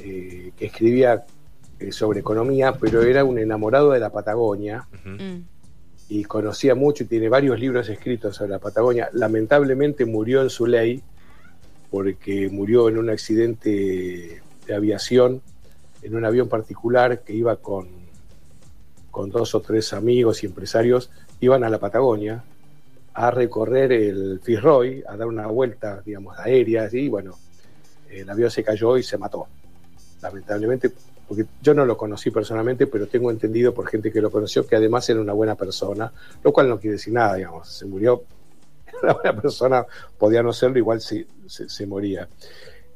eh, 0.00 0.50
que 0.56 0.66
escribía 0.66 1.24
eh, 1.78 1.92
sobre 1.92 2.20
economía, 2.20 2.72
pero 2.72 3.02
era 3.02 3.24
un 3.24 3.38
enamorado 3.38 3.92
de 3.92 4.00
la 4.00 4.10
Patagonia. 4.10 4.86
Mm. 5.04 5.42
y 6.06 6.24
conocía 6.24 6.74
mucho 6.74 7.04
y 7.04 7.06
tiene 7.06 7.30
varios 7.30 7.58
libros 7.58 7.88
escritos 7.88 8.36
sobre 8.36 8.50
la 8.50 8.58
Patagonia. 8.58 9.08
Lamentablemente 9.12 10.04
murió 10.04 10.42
en 10.42 10.50
su 10.50 10.66
ley 10.66 11.02
porque 11.90 12.50
murió 12.50 12.88
en 12.88 12.98
un 12.98 13.08
accidente 13.08 14.42
de 14.66 14.74
aviación, 14.74 15.40
en 16.02 16.14
un 16.14 16.24
avión 16.24 16.48
particular 16.48 17.22
que 17.22 17.32
iba 17.32 17.56
con, 17.56 17.88
con 19.10 19.30
dos 19.30 19.54
o 19.54 19.60
tres 19.60 19.92
amigos 19.92 20.42
y 20.42 20.46
empresarios, 20.46 21.10
iban 21.40 21.64
a 21.64 21.70
la 21.70 21.78
Patagonia 21.78 22.44
a 23.14 23.30
recorrer 23.30 23.92
el 23.92 24.40
Fitzroy, 24.42 25.02
a 25.06 25.16
dar 25.16 25.28
una 25.28 25.46
vuelta, 25.46 26.02
digamos, 26.04 26.36
aérea, 26.38 26.88
y 26.90 27.08
bueno, 27.08 27.38
el 28.10 28.28
avión 28.28 28.50
se 28.50 28.64
cayó 28.64 28.96
y 28.96 29.04
se 29.04 29.16
mató. 29.16 29.46
Lamentablemente, 30.20 30.90
porque 31.28 31.46
yo 31.62 31.74
no 31.74 31.86
lo 31.86 31.96
conocí 31.96 32.30
personalmente, 32.30 32.88
pero 32.88 33.06
tengo 33.06 33.30
entendido 33.30 33.72
por 33.72 33.86
gente 33.86 34.10
que 34.10 34.20
lo 34.20 34.30
conoció 34.30 34.66
que 34.66 34.76
además 34.76 35.08
era 35.08 35.20
una 35.20 35.32
buena 35.32 35.54
persona, 35.54 36.12
lo 36.42 36.52
cual 36.52 36.68
no 36.68 36.78
quiere 36.78 36.94
decir 36.94 37.12
nada, 37.12 37.36
digamos, 37.36 37.68
se 37.68 37.86
murió, 37.86 38.24
era 38.86 38.98
una 39.02 39.12
buena 39.14 39.40
persona, 39.40 39.86
podía 40.18 40.42
no 40.42 40.52
serlo, 40.52 40.78
igual 40.78 41.00
se, 41.00 41.26
se, 41.46 41.86
moría. 41.86 42.28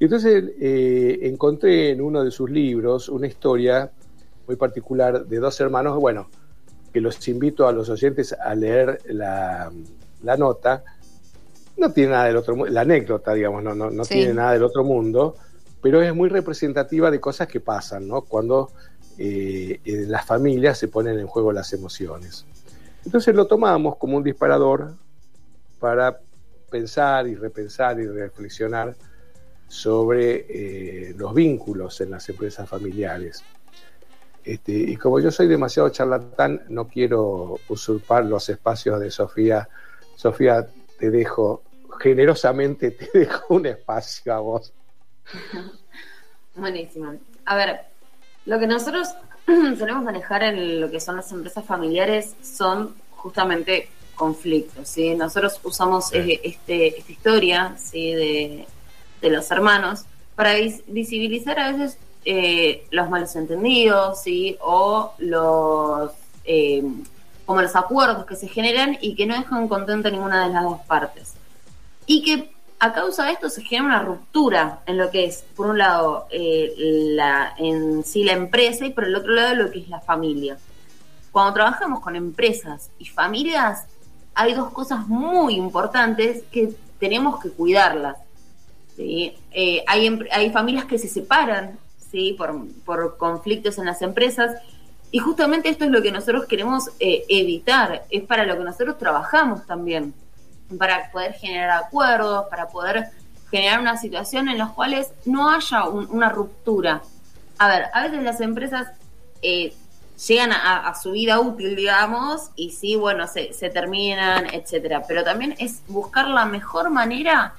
Y 0.01 0.05
entonces 0.05 0.53
eh, 0.61 1.19
encontré 1.23 1.91
en 1.91 2.01
uno 2.01 2.25
de 2.25 2.33
sus 2.33 2.51
libros 2.51 3.09
una 3.09 3.29
historia 3.29 3.91
muy 4.49 4.57
particular 4.57 5.27
de 5.27 5.39
dos 5.39 5.61
hermanos, 5.61 5.97
bueno, 5.99 6.29
que 6.93 7.01
los 7.01 7.27
invito 7.29 7.69
a 7.69 7.73
los 7.73 7.89
oyentes 7.89 8.33
a 8.33 8.55
leer 8.55 8.99
la, 9.07 9.71
la 10.23 10.37
nota. 10.37 10.83
No 11.77 11.93
tiene 11.93 12.13
nada 12.13 12.25
del 12.25 12.37
otro 12.37 12.57
mundo, 12.57 12.73
la 12.73 12.81
anécdota, 12.81 13.35
digamos, 13.35 13.63
no, 13.63 13.75
no, 13.75 13.91
no 13.91 14.05
Sí. 14.05 14.15
tiene 14.15 14.35
nada 14.35 14.53
del 14.53 14.65
otro 14.65 14.83
mundo, 14.85 15.37
pero 15.81 16.03
es 16.03 16.13
muy 16.15 16.29
representativa 16.29 17.11
de 17.11 17.21
cosas 17.21 17.47
que 17.47 17.61
pasan, 17.61 18.09
¿no? 18.09 18.23
Cuando 18.23 18.71
eh, 19.17 19.81
en 19.85 20.11
las 20.11 20.25
familias 20.27 20.79
se 20.79 20.89
ponen 20.89 21.19
en 21.19 21.27
juego 21.27 21.53
las 21.53 21.73
emociones. 21.73 22.45
Entonces 23.05 23.35
lo 23.35 23.47
tomamos 23.47 23.97
como 23.97 24.17
un 24.17 24.23
disparador 24.25 24.93
para 25.79 26.19
pensar 26.71 27.27
y 27.27 27.35
repensar 27.35 27.99
y 28.01 28.07
reflexionar 28.07 28.95
sobre 29.69 30.47
eh, 30.49 31.15
los 31.17 31.35
vínculos 31.35 32.01
en 32.01 32.11
las 32.11 32.29
empresas 32.29 32.69
familiares. 32.69 33.43
Este, 34.45 34.73
y 34.73 34.97
como 34.97 35.21
yo 35.21 35.31
soy 35.31 35.47
demasiado 35.47 35.89
charlatán, 35.91 36.63
no 36.69 36.89
quiero 36.89 37.59
usurpar 37.69 38.25
los 38.25 38.49
espacios 38.49 38.99
de 38.99 39.11
Sofía. 39.11 39.69
Sofía, 40.19 40.67
te 40.99 41.11
dejo, 41.11 41.63
generosamente 42.01 42.91
te 42.91 43.09
dejo 43.21 43.55
un 43.55 43.67
espacio 43.67 44.35
a 44.35 44.41
vos. 44.41 44.73
Buenísimo. 46.57 47.15
A 47.47 47.55
ver, 47.57 47.81
lo 48.47 48.59
que 48.59 48.67
nosotros 48.67 49.09
solemos 49.47 50.03
manejar 50.03 50.43
en 50.43 50.81
lo 50.81 50.91
que 50.91 50.99
son 50.99 51.17
las 51.17 51.31
empresas 51.31 51.65
familiares 51.65 52.35
son 52.43 52.97
justamente 53.13 53.89
conflictos, 54.17 54.89
¿sí? 54.89 55.15
Nosotros 55.15 55.61
usamos 55.63 56.09
Sí. 56.09 56.17
eh, 56.19 56.41
este, 56.43 56.99
esta 56.99 57.13
historia, 57.13 57.77
¿sí? 57.79 58.13
De, 58.13 58.67
de 59.21 59.31
los 59.31 59.49
hermanos 59.53 60.05
para 60.35 60.55
vis- 60.55 60.83
visibilizar 60.89 61.59
a 61.61 61.71
veces 61.73 61.97
eh, 62.25 62.85
los 62.91 63.09
malos 63.09 63.37
entendidos, 63.37 64.21
¿sí? 64.21 64.57
O 64.61 65.13
los... 65.19 66.11
eh, 66.45 66.83
como 67.49 67.62
los 67.62 67.76
acuerdos 67.76 68.26
que 68.26 68.37
se 68.37 68.47
generan 68.47 68.99
y 69.00 69.14
que 69.14 69.25
no 69.25 69.35
dejan 69.35 69.69
contenta 69.69 70.11
ninguna 70.11 70.47
de 70.47 70.52
las 70.52 70.64
dos 70.64 70.81
partes. 70.83 71.33
Y 72.05 72.23
que 72.23 72.52
a 72.78 72.93
causa 72.93 73.25
de 73.25 73.33
esto 73.33 73.49
se 73.49 73.62
genera 73.62 73.87
una 73.87 74.02
ruptura 74.02 74.81
en 74.85 74.99
lo 74.99 75.11
que 75.11 75.25
es, 75.25 75.47
por 75.57 75.69
un 75.69 75.78
lado, 75.78 76.26
eh, 76.31 76.75
la, 76.76 77.55
en 77.57 78.05
sí 78.05 78.23
la 78.23 78.33
empresa 78.33 78.85
y 78.85 78.90
por 78.90 79.05
el 79.05 79.14
otro 79.14 79.33
lado 79.33 79.55
lo 79.55 79.71
que 79.71 79.78
es 79.78 79.88
la 79.88 79.99
familia. 79.99 80.59
Cuando 81.33 81.55
trabajamos 81.55 82.00
con 82.00 82.17
empresas 82.17 82.90
y 82.99 83.07
familias, 83.07 83.87
hay 84.35 84.52
dos 84.52 84.71
cosas 84.71 85.09
muy 85.09 85.55
importantes 85.55 86.43
que 86.52 86.75
tenemos 87.00 87.40
que 87.40 87.49
cuidarlas. 87.49 88.19
¿sí? 88.95 89.38
Eh, 89.52 89.83
hay, 89.87 90.19
hay 90.33 90.50
familias 90.50 90.85
que 90.85 90.99
se 90.99 91.09
separan 91.09 91.78
¿sí? 92.11 92.35
por, 92.37 92.55
por 92.85 93.17
conflictos 93.17 93.78
en 93.78 93.87
las 93.87 94.02
empresas 94.02 94.61
y 95.11 95.19
justamente 95.19 95.69
esto 95.69 95.85
es 95.85 95.91
lo 95.91 96.03
que 96.03 96.12
nosotros 96.12 96.47
queremos 96.47 96.91
eh, 97.00 97.25
evitar, 97.29 98.05
es 98.11 98.23
para 98.25 98.45
lo 98.45 98.57
que 98.59 98.65
nosotros 98.65 98.99
trabajamos 98.99 99.67
también 99.67 100.12
para 100.79 101.11
poder 101.11 101.33
generar 101.35 101.71
acuerdos, 101.71 102.47
para 102.50 102.69
poder 102.69 103.07
generar 103.50 103.81
una 103.81 103.97
situación 103.97 104.49
en 104.49 104.59
las 104.59 104.71
cuales 104.73 105.09
no 105.25 105.50
haya 105.50 105.85
un- 105.85 106.07
una 106.11 106.29
ruptura. 106.29 107.03
A 107.59 107.69
ver, 107.69 107.87
a 107.95 108.03
veces 108.03 108.23
las 108.23 108.41
empresas 108.43 108.88
eh, 109.41 109.73
llegan 110.27 110.53
a, 110.53 110.95
su 111.00 111.12
vida 111.12 111.41
útil, 111.41 111.75
digamos, 111.77 112.50
y 112.57 112.73
sí, 112.73 112.97
bueno, 112.97 113.27
se, 113.27 113.53
se 113.55 113.71
terminan, 113.71 114.47
etcétera. 114.53 115.05
Pero 115.09 115.25
también 115.25 115.55
es 115.59 115.81
buscar 115.88 116.29
la 116.29 116.45
mejor 116.45 116.91
manera 116.91 117.55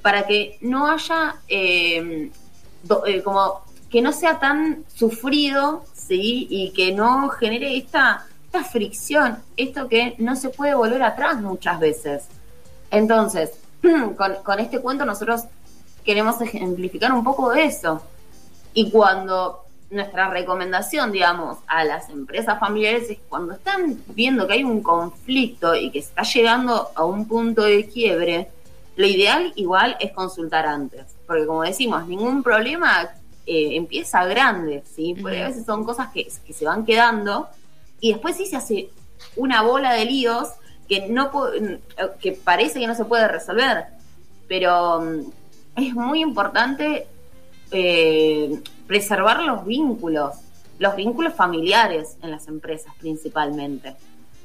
para 0.00 0.26
que 0.26 0.56
no 0.62 0.86
haya 0.90 1.36
eh, 1.48 2.30
eh, 3.06 3.22
como 3.22 3.62
que 3.94 4.02
no 4.02 4.10
sea 4.10 4.40
tan 4.40 4.82
sufrido, 4.92 5.84
sí, 5.94 6.48
y 6.50 6.72
que 6.72 6.90
no 6.90 7.28
genere 7.28 7.76
esta, 7.76 8.26
fricción, 8.72 9.38
esto 9.56 9.88
que 9.88 10.16
no 10.18 10.34
se 10.34 10.48
puede 10.48 10.74
volver 10.74 11.00
atrás 11.04 11.40
muchas 11.40 11.78
veces. 11.78 12.24
Entonces, 12.90 13.52
con, 14.16 14.34
con 14.42 14.58
este 14.58 14.80
cuento 14.80 15.04
nosotros 15.04 15.44
queremos 16.04 16.40
ejemplificar 16.40 17.12
un 17.12 17.22
poco 17.22 17.50
de 17.52 17.66
eso. 17.66 18.02
Y 18.72 18.90
cuando 18.90 19.60
nuestra 19.90 20.28
recomendación, 20.28 21.12
digamos, 21.12 21.58
a 21.68 21.84
las 21.84 22.10
empresas 22.10 22.58
familiares 22.58 23.08
es 23.10 23.18
cuando 23.28 23.52
están 23.52 24.02
viendo 24.08 24.48
que 24.48 24.54
hay 24.54 24.64
un 24.64 24.82
conflicto 24.82 25.76
y 25.76 25.92
que 25.92 26.00
está 26.00 26.22
llegando 26.22 26.90
a 26.96 27.04
un 27.04 27.28
punto 27.28 27.62
de 27.62 27.86
quiebre, 27.88 28.48
lo 28.96 29.06
ideal 29.06 29.52
igual 29.54 29.96
es 30.00 30.10
consultar 30.10 30.66
antes. 30.66 31.06
Porque 31.28 31.46
como 31.46 31.62
decimos, 31.62 32.08
ningún 32.08 32.42
problema 32.42 33.08
eh, 33.46 33.76
empieza 33.76 34.24
grande, 34.24 34.82
¿sí? 34.94 35.14
Porque 35.20 35.42
a 35.42 35.48
veces 35.48 35.66
son 35.66 35.84
cosas 35.84 36.08
que, 36.12 36.28
que 36.46 36.52
se 36.52 36.64
van 36.64 36.84
quedando 36.84 37.48
y 38.00 38.12
después 38.12 38.36
sí 38.36 38.46
se 38.46 38.56
hace 38.56 38.90
una 39.36 39.62
bola 39.62 39.92
de 39.92 40.04
líos 40.04 40.48
que 40.88 41.08
no 41.08 41.30
que 42.20 42.32
parece 42.32 42.80
que 42.80 42.86
no 42.86 42.94
se 42.94 43.04
puede 43.04 43.28
resolver. 43.28 43.86
Pero 44.48 45.00
mm, 45.00 45.20
es 45.76 45.94
muy 45.94 46.20
importante 46.20 47.06
eh, 47.70 48.60
preservar 48.86 49.42
los 49.42 49.64
vínculos, 49.64 50.34
los 50.78 50.94
vínculos 50.96 51.34
familiares 51.34 52.16
en 52.22 52.30
las 52.30 52.46
empresas 52.48 52.94
principalmente. 53.00 53.96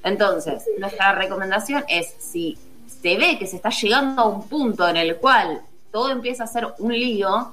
Entonces, 0.03 0.63
nuestra 0.79 1.13
recomendación 1.13 1.84
es 1.88 2.15
si 2.20 2.58
se 3.01 3.18
ve 3.18 3.38
que 3.38 3.48
se 3.48 3.58
está 3.58 3.70
llegando 3.70 4.22
a 4.22 4.27
un 4.27 4.48
punto 4.48 4.88
en 4.88 4.98
el 4.98 5.18
cual 5.18 5.62
todo 5.91 6.10
empieza 6.10 6.46
a 6.46 6.48
ser 6.48 6.68
un 6.79 6.94
lío, 6.94 7.51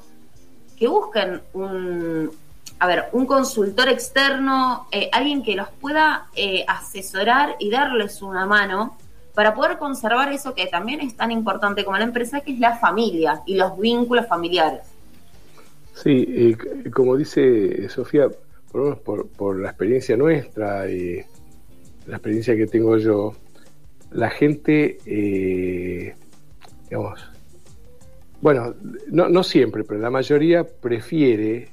que 0.77 0.89
busquen 0.89 1.41
un, 1.55 2.31
a 2.79 2.87
ver, 2.87 3.05
un 3.13 3.27
consultor 3.27 3.89
externo, 3.89 4.87
eh, 4.93 5.09
alguien 5.13 5.43
que 5.43 5.57
los 5.57 5.69
pueda 5.81 6.27
eh, 6.35 6.65
asesorar 6.69 7.57
y 7.59 7.71
darles 7.71 8.23
una 8.23 8.47
mano 8.47 8.97
para 9.35 9.55
poder 9.55 9.79
conservar 9.79 10.33
eso 10.33 10.55
que 10.55 10.67
también 10.67 11.01
es 11.01 11.17
tan 11.17 11.31
importante 11.31 11.85
como 11.85 11.99
la 11.99 12.05
empresa, 12.05 12.41
que 12.41 12.53
es 12.53 12.59
la 12.59 12.79
familia 12.79 13.43
y 13.47 13.57
los 13.57 13.79
vínculos 13.79 14.27
familiares. 14.27 14.81
Sí, 15.95 16.27
eh, 16.29 16.57
como 16.91 17.17
dice 17.17 17.89
Sofía, 17.89 18.29
por, 18.71 18.99
por, 19.01 19.29
por 19.29 19.59
la 19.59 19.71
experiencia 19.71 20.17
nuestra 20.17 20.91
y 20.91 21.23
la 22.07 22.17
experiencia 22.17 22.57
que 22.57 22.67
tengo 22.67 22.97
yo, 22.99 23.35
la 24.11 24.31
gente, 24.31 24.99
eh, 25.07 26.15
digamos, 26.85 27.21
bueno, 28.41 28.75
no, 29.09 29.29
no 29.29 29.43
siempre, 29.43 29.85
pero 29.85 30.01
la 30.01 30.11
mayoría 30.11 30.65
prefiere 30.65 31.71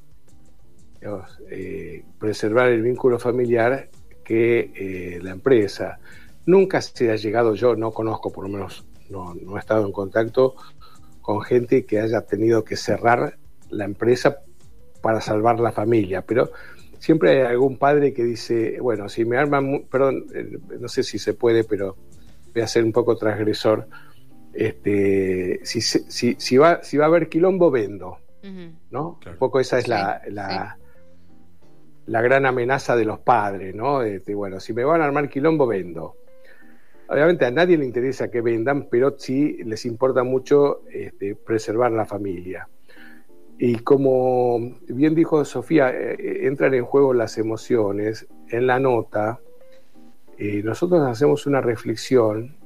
eh, 1.49 2.03
preservar 2.19 2.69
el 2.69 2.81
vínculo 2.81 3.19
familiar 3.19 3.89
que 4.23 4.71
eh, 4.75 5.19
la 5.21 5.31
empresa. 5.31 5.99
Nunca 6.45 6.81
se 6.81 7.11
ha 7.11 7.15
llegado, 7.15 7.55
yo 7.55 7.75
no 7.75 7.91
conozco, 7.91 8.31
por 8.31 8.45
lo 8.45 8.49
menos 8.49 8.85
no, 9.09 9.33
no 9.33 9.57
he 9.57 9.59
estado 9.59 9.85
en 9.85 9.91
contacto 9.91 10.55
con 11.21 11.41
gente 11.41 11.85
que 11.85 11.99
haya 11.99 12.21
tenido 12.21 12.63
que 12.63 12.75
cerrar 12.75 13.37
la 13.69 13.85
empresa 13.85 14.39
para 15.01 15.21
salvar 15.21 15.59
la 15.59 15.71
familia, 15.71 16.21
pero 16.21 16.51
siempre 16.99 17.41
hay 17.41 17.47
algún 17.47 17.77
padre 17.77 18.13
que 18.13 18.23
dice, 18.23 18.77
bueno, 18.79 19.09
si 19.09 19.25
me 19.25 19.37
arman, 19.37 19.85
perdón, 19.91 20.25
eh, 20.33 20.57
no 20.79 20.87
sé 20.87 21.03
si 21.03 21.19
se 21.19 21.33
puede, 21.33 21.65
pero 21.65 21.97
voy 22.53 22.61
a 22.61 22.67
ser 22.67 22.85
un 22.85 22.93
poco 22.93 23.17
transgresor. 23.17 23.87
Este, 24.53 25.59
si, 25.63 25.81
si, 25.81 26.35
si, 26.37 26.57
va, 26.57 26.83
si 26.83 26.97
va 26.97 27.05
a 27.05 27.07
haber 27.07 27.29
quilombo, 27.29 27.71
vendo. 27.71 28.17
¿no? 28.91 29.19
Un 29.25 29.37
poco 29.37 29.61
esa 29.61 29.79
es 29.79 29.87
la, 29.87 30.21
la, 30.27 30.77
la, 32.07 32.21
gran 32.21 32.45
amenaza 32.45 32.95
de 32.97 33.05
los 33.05 33.19
padres, 33.19 33.73
¿no? 33.73 34.01
Este, 34.01 34.35
bueno, 34.35 34.59
si 34.59 34.73
me 34.73 34.83
van 34.83 35.01
a 35.01 35.05
armar 35.05 35.29
quilombo, 35.29 35.65
vendo. 35.65 36.17
Obviamente 37.07 37.45
a 37.45 37.51
nadie 37.51 37.77
le 37.77 37.85
interesa 37.85 38.29
que 38.29 38.41
vendan, 38.41 38.87
pero 38.89 39.15
sí 39.17 39.63
les 39.63 39.85
importa 39.85 40.23
mucho 40.23 40.81
este, 40.91 41.35
preservar 41.35 41.91
la 41.91 42.05
familia. 42.05 42.67
Y 43.57 43.77
como 43.77 44.77
bien 44.87 45.15
dijo 45.15 45.45
Sofía, 45.45 45.89
eh, 45.91 46.15
eh, 46.19 46.47
entran 46.47 46.73
en 46.73 46.85
juego 46.85 47.13
las 47.13 47.37
emociones. 47.37 48.27
En 48.49 48.67
la 48.67 48.79
nota, 48.79 49.39
eh, 50.37 50.61
nosotros 50.63 51.01
hacemos 51.07 51.45
una 51.45 51.61
reflexión, 51.61 52.57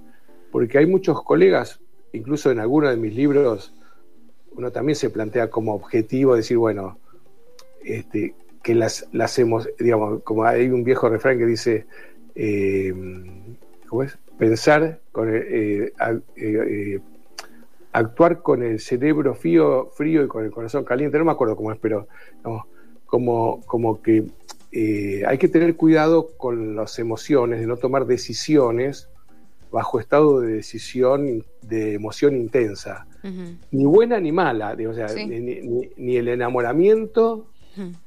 porque 0.58 0.80
hay 0.80 0.88
muchos 0.88 1.22
colegas, 1.22 1.80
incluso 2.14 2.50
en 2.50 2.60
algunos 2.60 2.90
de 2.90 2.98
mis 2.98 3.14
libros, 3.14 3.76
uno 4.56 4.72
también 4.72 4.96
se 4.96 5.12
plantea 5.12 5.52
como 5.52 5.76
objetivo 5.76 6.36
decir, 6.36 6.58
bueno, 6.58 6.98
este, 7.84 8.34
que 8.64 8.74
las, 8.74 9.08
las 9.12 9.38
hemos, 9.38 9.70
digamos, 9.78 10.24
como 10.24 10.46
hay 10.46 10.70
un 10.70 10.84
viejo 10.84 11.10
refrán 11.10 11.38
que 11.38 11.46
dice, 11.46 11.86
¿cómo 13.88 14.02
es? 14.02 14.18
Pensar 14.40 15.00
con 15.12 15.30
el, 15.30 15.94
actuar 17.92 18.42
con 18.42 18.64
el 18.64 18.80
cerebro 18.80 19.36
frío, 19.36 19.92
frío 19.94 20.24
y 20.24 20.28
con 20.28 20.44
el 20.44 20.50
corazón 20.50 20.86
caliente, 20.86 21.20
no 21.20 21.26
me 21.26 21.34
acuerdo 21.34 21.56
cómo 21.56 21.72
es, 21.72 21.78
pero 21.80 22.08
como, 23.06 23.62
como 23.68 24.02
que 24.02 24.26
eh, 24.72 25.22
hay 25.28 25.38
que 25.38 25.50
tener 25.50 25.76
cuidado 25.76 26.30
con 26.36 26.76
las 26.76 26.98
emociones, 26.98 27.60
de 27.60 27.68
no 27.68 27.78
tomar 27.78 28.08
decisiones 28.08 29.08
bajo 29.72 30.00
estado 30.00 30.40
de 30.40 30.54
decisión, 30.54 31.46
de 31.62 31.94
emoción 31.94 32.36
intensa, 32.36 33.08
ni 33.72 33.86
buena 33.86 34.20
ni 34.20 34.32
mala, 34.32 34.76
o 34.90 34.94
sea, 34.94 35.08
ni, 35.08 36.16
el 36.16 36.28
enamoramiento 36.30 37.48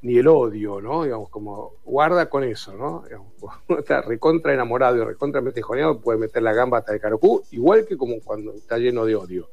ni 0.02 0.18
el 0.18 0.26
odio, 0.26 0.80
¿no? 0.80 1.04
Digamos, 1.04 1.28
como 1.28 1.74
guarda 1.84 2.28
con 2.28 2.44
eso, 2.44 2.74
¿no? 2.76 3.04
uno 3.68 3.78
está 3.78 4.02
recontra 4.02 4.52
enamorado 4.52 4.96
y 4.96 5.04
recontra 5.04 5.40
metejoneado, 5.40 6.00
puede 6.00 6.18
meter 6.18 6.42
la 6.42 6.52
gamba 6.52 6.78
hasta 6.78 6.94
el 6.94 7.00
carocú, 7.00 7.42
igual 7.50 7.86
que 7.86 7.96
como 7.96 8.20
cuando 8.20 8.52
está 8.52 8.78
lleno 8.78 9.04
de 9.04 9.14
odio. 9.14 9.48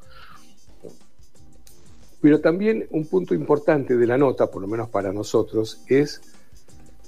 Pero 2.20 2.42
también 2.42 2.88
un 2.92 3.06
punto 3.06 3.36
importante 3.36 3.96
de 3.96 4.08
la 4.08 4.18
nota, 4.18 4.48
por 4.48 4.62
lo 4.62 4.68
menos 4.68 4.90
para 4.90 5.14
nosotros, 5.14 5.84
es 5.88 6.22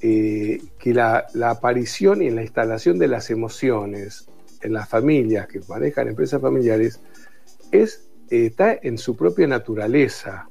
eh, 0.02 0.62
que 0.78 0.94
la, 0.94 1.28
aparición 1.44 2.22
y 2.22 2.30
la 2.30 2.42
instalación 2.42 3.00
de 3.00 3.08
las 3.08 3.30
emociones 3.30 4.28
en 4.62 4.74
las 4.74 4.90
familias 4.90 5.48
que 5.48 5.60
manejan 5.68 6.08
empresas 6.08 6.42
familiares 6.42 7.02
es, 7.72 8.10
eh, 8.30 8.48
está 8.48 8.78
en 8.82 8.98
su 8.98 9.16
propia 9.16 9.48
naturaleza. 9.48 10.50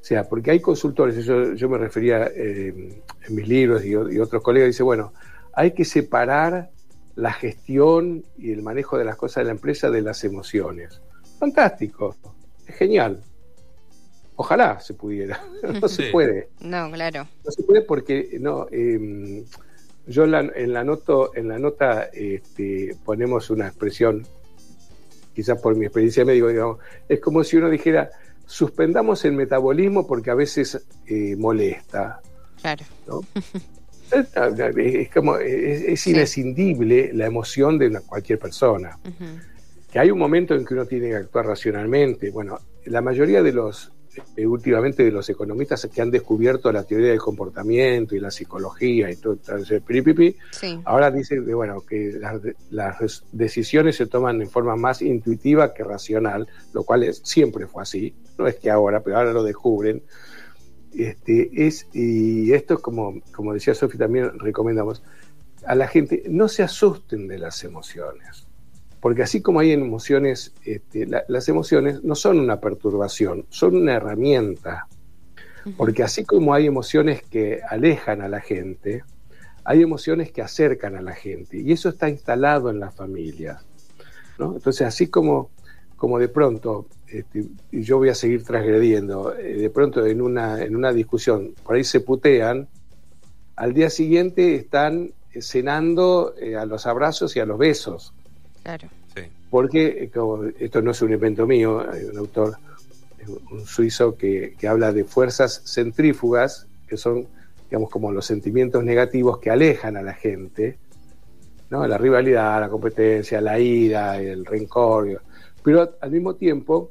O 0.00 0.04
sea, 0.04 0.28
porque 0.28 0.50
hay 0.50 0.60
consultores, 0.60 1.24
yo, 1.24 1.54
yo 1.54 1.68
me 1.68 1.78
refería 1.78 2.26
eh, 2.34 3.02
en 3.28 3.34
mis 3.34 3.46
libros 3.46 3.84
y, 3.84 3.90
y 3.90 4.18
otros 4.18 4.42
colegas, 4.42 4.68
dice, 4.68 4.82
bueno, 4.82 5.12
hay 5.52 5.72
que 5.72 5.84
separar 5.84 6.70
la 7.14 7.32
gestión 7.32 8.24
y 8.36 8.52
el 8.52 8.62
manejo 8.62 8.98
de 8.98 9.04
las 9.04 9.16
cosas 9.16 9.42
de 9.42 9.44
la 9.46 9.50
empresa 9.52 9.90
de 9.90 10.02
las 10.02 10.24
emociones. 10.24 11.00
Fantástico, 11.38 12.16
es 12.66 12.74
genial. 12.74 13.22
Ojalá 14.36 14.80
se 14.80 14.94
pudiera, 14.94 15.44
no 15.80 15.88
se 15.88 16.10
puede. 16.10 16.48
No, 16.60 16.90
claro. 16.90 17.28
No 17.44 17.50
se 17.50 17.62
puede 17.62 17.82
porque 17.82 18.38
no. 18.40 18.66
Em, 18.70 19.44
yo 20.06 20.24
en 20.24 20.72
la, 20.72 20.84
noto, 20.84 21.34
en 21.36 21.48
la 21.48 21.58
nota 21.58 22.04
este, 22.12 22.96
ponemos 23.04 23.50
una 23.50 23.68
expresión, 23.68 24.26
quizás 25.34 25.60
por 25.60 25.76
mi 25.76 25.86
experiencia 25.86 26.24
médica, 26.24 26.48
digamos, 26.48 26.78
es 27.08 27.20
como 27.20 27.44
si 27.44 27.56
uno 27.56 27.70
dijera, 27.70 28.10
suspendamos 28.46 29.24
el 29.24 29.32
metabolismo 29.32 30.06
porque 30.06 30.30
a 30.30 30.34
veces 30.34 30.84
eh, 31.06 31.36
molesta. 31.36 32.20
Claro. 32.60 32.84
es, 34.76 35.10
como, 35.10 35.36
es, 35.38 36.06
inescindible 36.06 37.12
la 37.12 37.26
emoción 37.26 37.78
de 37.78 38.00
cualquier 38.00 38.38
persona. 38.38 38.98
Que 39.90 39.98
hay 39.98 40.10
un 40.10 40.18
momento 40.18 40.54
en 40.54 40.64
que 40.64 40.74
uno 40.74 40.86
tiene 40.86 41.08
que 41.08 41.16
actuar 41.16 41.46
racionalmente. 41.46 42.30
Bueno, 42.30 42.58
la 42.86 43.00
mayoría 43.00 43.42
de 43.42 43.52
los 43.52 43.92
eh, 44.36 44.46
últimamente 44.46 45.04
de 45.04 45.10
los 45.10 45.28
economistas 45.30 45.88
que 45.92 46.02
han 46.02 46.10
descubierto 46.10 46.70
la 46.70 46.84
teoría 46.84 47.10
del 47.10 47.18
comportamiento 47.18 48.14
y 48.14 48.20
la 48.20 48.30
psicología 48.30 49.10
y 49.10 49.16
todo 49.16 49.38
ese 49.58 49.80
piripipi, 49.80 50.36
ahora 50.84 51.10
dicen 51.10 51.46
que, 51.46 51.54
bueno, 51.54 51.80
que 51.80 52.20
las, 52.70 53.24
decisiones 53.32 53.96
se 53.96 54.06
toman 54.06 54.42
en 54.42 54.50
forma 54.50 54.76
más 54.76 55.02
intuitiva 55.02 55.72
que 55.72 55.84
racional, 55.84 56.46
lo 56.72 56.84
cual 56.84 57.04
es, 57.04 57.22
siempre 57.24 57.66
fue 57.66 57.82
así, 57.82 58.14
no 58.38 58.46
es 58.46 58.56
que 58.56 58.70
ahora, 58.70 59.02
pero 59.02 59.16
ahora 59.16 59.32
lo 59.32 59.42
descubren. 59.42 60.02
Este, 60.94 61.66
es, 61.66 61.88
y 61.94 62.52
esto 62.52 62.74
es 62.74 62.80
como, 62.80 63.20
como 63.34 63.54
decía 63.54 63.74
Sofi, 63.74 63.96
también 63.96 64.38
recomendamos 64.38 65.02
a 65.66 65.74
la 65.74 65.88
gente, 65.88 66.24
no 66.28 66.48
se 66.48 66.62
asusten 66.62 67.28
de 67.28 67.38
las 67.38 67.64
emociones 67.64 68.46
porque 69.02 69.24
así 69.24 69.42
como 69.42 69.58
hay 69.58 69.72
emociones, 69.72 70.54
este, 70.64 71.08
las 71.26 71.48
emociones 71.48 72.04
no 72.04 72.14
son 72.14 72.38
una 72.38 72.60
perturbación, 72.60 73.46
son 73.50 73.74
una 73.74 73.94
herramienta. 73.94 74.86
Porque 75.76 76.04
así 76.04 76.24
como 76.24 76.54
hay 76.54 76.68
emociones 76.68 77.24
que 77.24 77.60
alejan 77.68 78.22
a 78.22 78.28
la 78.28 78.40
gente, 78.40 79.02
hay 79.64 79.82
emociones 79.82 80.30
que 80.30 80.40
acercan 80.40 80.94
a 80.94 81.02
la 81.02 81.14
gente. 81.14 81.58
Y 81.58 81.72
eso 81.72 81.88
está 81.88 82.08
instalado 82.08 82.70
en 82.70 82.78
las 82.78 82.94
familias. 82.94 83.64
Entonces, 84.38 84.86
así 84.86 85.08
como, 85.08 85.50
como 85.96 86.20
de 86.20 86.28
pronto, 86.28 86.86
este, 87.08 87.46
y 87.72 87.82
yo 87.82 87.98
voy 87.98 88.08
a 88.08 88.14
seguir 88.14 88.44
transgrediendo, 88.44 89.36
eh, 89.36 89.54
de 89.54 89.70
pronto 89.70 90.06
en 90.06 90.22
una, 90.22 90.62
en 90.62 90.76
una 90.76 90.92
discusión, 90.92 91.54
por 91.64 91.74
ahí 91.74 91.82
se 91.82 91.98
putean, 91.98 92.68
al 93.56 93.74
día 93.74 93.90
siguiente 93.90 94.54
están 94.54 95.12
cenando 95.40 96.34
eh, 96.40 96.54
a 96.54 96.66
los 96.66 96.86
abrazos 96.86 97.34
y 97.34 97.40
a 97.40 97.46
los 97.46 97.58
besos. 97.58 98.14
Claro. 98.62 98.88
Porque 99.50 100.10
esto 100.58 100.80
no 100.80 100.92
es 100.92 101.02
un 101.02 101.12
invento 101.12 101.46
mío, 101.46 101.80
hay 101.80 102.04
un 102.04 102.16
autor, 102.16 102.56
un 103.50 103.66
suizo, 103.66 104.16
que, 104.16 104.56
habla 104.66 104.92
de 104.92 105.04
fuerzas 105.04 105.62
centrífugas, 105.66 106.66
que 106.88 106.96
son, 106.96 107.26
digamos, 107.68 107.90
como 107.90 108.10
los 108.12 108.24
sentimientos 108.24 108.82
negativos 108.82 109.38
que 109.38 109.50
alejan 109.50 109.98
a 109.98 110.02
la 110.02 110.14
gente, 110.14 110.78
¿no? 111.68 111.86
La 111.86 111.98
rivalidad, 111.98 112.60
la 112.60 112.70
competencia, 112.70 113.42
la 113.42 113.58
ira, 113.58 114.18
el 114.18 114.46
rencor. 114.46 115.20
Pero 115.62 115.96
al 116.00 116.10
mismo 116.10 116.34
tiempo 116.34 116.90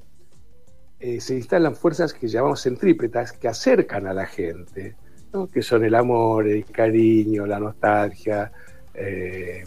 eh, 0.99 1.19
se 1.19 1.36
instalan 1.36 1.75
fuerzas 1.75 2.13
que 2.13 2.27
llamamos 2.27 2.62
centrípetas, 2.62 3.31
que 3.31 3.47
acercan 3.47 4.05
a 4.05 4.13
la 4.13 4.27
gente, 4.27 4.95
que 5.51 5.62
son 5.63 5.84
el 5.84 5.95
amor, 5.95 6.47
el 6.47 6.65
cariño, 6.65 7.47
la 7.47 7.60
nostalgia, 7.60 8.51
eh, 8.93 9.63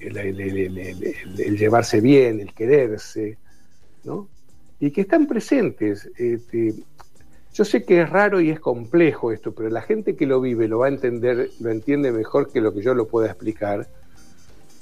el, 0.00 1.56
llevarse 1.58 2.00
bien, 2.00 2.40
el 2.40 2.52
quererse, 2.52 3.38
¿no? 4.04 4.28
Y 4.78 4.90
que 4.90 5.02
están 5.02 5.26
presentes. 5.26 6.10
Este, 6.16 6.74
yo 7.52 7.64
sé 7.64 7.84
que 7.84 8.02
es 8.02 8.10
raro 8.10 8.40
y 8.40 8.50
es 8.50 8.60
complejo 8.60 9.32
esto, 9.32 9.52
pero 9.52 9.70
la 9.70 9.82
gente 9.82 10.14
que 10.14 10.26
lo 10.26 10.40
vive 10.40 10.68
lo 10.68 10.80
va 10.80 10.86
a 10.86 10.90
entender, 10.90 11.50
lo 11.60 11.70
entiende 11.70 12.12
mejor 12.12 12.52
que 12.52 12.60
lo 12.60 12.74
que 12.74 12.82
yo 12.82 12.94
lo 12.94 13.08
pueda 13.08 13.28
explicar. 13.28 13.88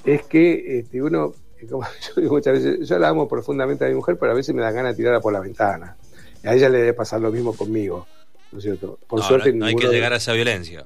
Es 0.03 0.23
que 0.23 0.79
este, 0.79 1.01
uno, 1.01 1.33
como 1.69 1.83
yo 2.15 2.21
digo 2.21 2.33
muchas 2.35 2.53
veces, 2.53 2.87
yo 2.87 2.99
la 2.99 3.09
amo 3.09 3.27
profundamente 3.27 3.85
a 3.85 3.87
mi 3.87 3.95
mujer, 3.95 4.17
pero 4.19 4.33
a 4.33 4.35
veces 4.35 4.53
me 4.53 4.61
da 4.61 4.71
ganas 4.71 4.93
de 4.93 4.97
tirarla 4.97 5.21
por 5.21 5.31
la 5.31 5.39
ventana. 5.39 5.95
Y 6.43 6.47
a 6.47 6.53
ella 6.53 6.69
le 6.69 6.79
debe 6.79 6.93
pasar 6.93 7.21
lo 7.21 7.31
mismo 7.31 7.55
conmigo, 7.55 8.05
¿no 8.51 8.57
es 8.57 8.63
cierto? 8.63 8.99
Por 9.07 9.23
suerte, 9.23 9.53
no 9.53 9.65
hay 9.65 9.75
que 9.75 9.87
llegar 9.87 10.13
a 10.13 10.17
esa 10.17 10.33
violencia. 10.33 10.85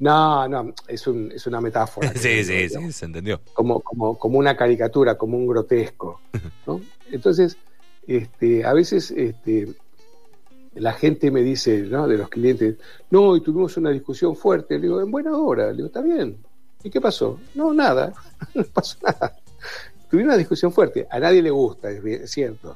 No, 0.00 0.48
no, 0.48 0.72
es, 0.88 1.06
un, 1.06 1.30
es 1.30 1.46
una 1.46 1.60
metáfora. 1.60 2.12
sí, 2.16 2.42
sí, 2.42 2.68
sí, 2.70 2.92
se 2.92 3.04
entendió. 3.04 3.40
Como, 3.52 3.80
como, 3.80 4.18
como 4.18 4.38
una 4.38 4.56
caricatura, 4.56 5.16
como 5.16 5.36
un 5.36 5.46
grotesco. 5.46 6.20
¿no? 6.66 6.80
Entonces, 7.12 7.58
este, 8.06 8.64
a 8.64 8.72
veces 8.72 9.10
este, 9.10 9.68
la 10.74 10.94
gente 10.94 11.30
me 11.30 11.42
dice, 11.42 11.82
¿no? 11.82 12.08
De 12.08 12.16
los 12.16 12.30
clientes, 12.30 12.76
no, 13.10 13.36
y 13.36 13.42
tuvimos 13.42 13.76
una 13.76 13.90
discusión 13.90 14.34
fuerte. 14.34 14.76
Le 14.76 14.82
digo, 14.82 15.02
en 15.02 15.10
buena 15.10 15.36
hora. 15.36 15.70
Le 15.70 15.76
digo, 15.76 15.88
está 15.88 16.00
bien. 16.00 16.38
¿Y 16.82 16.88
qué 16.88 17.00
pasó? 17.00 17.38
No, 17.54 17.74
nada. 17.74 18.14
no 18.54 18.64
pasó 18.64 18.96
nada. 19.02 19.36
Tuvimos 20.10 20.30
una 20.30 20.38
discusión 20.38 20.72
fuerte. 20.72 21.06
A 21.10 21.20
nadie 21.20 21.42
le 21.42 21.50
gusta, 21.50 21.90
es 21.90 22.30
cierto. 22.30 22.74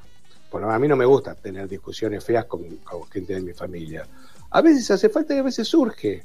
Bueno, 0.53 0.71
a 0.71 0.79
mí 0.79 0.87
no 0.87 0.95
me 0.95 1.07
gusta 1.07 1.35
tener 1.35 1.69
discusiones 1.69 2.23
feas 2.23 2.45
con, 2.45 2.63
con 2.85 3.09
gente 3.09 3.33
de 3.33 3.41
mi 3.41 3.55
familia. 3.55 4.07
A 4.51 4.61
veces 4.61 4.91
hace 4.91 5.09
falta 5.09 5.35
y 5.35 5.39
a 5.39 5.43
veces 5.43 5.67
surge. 5.67 6.23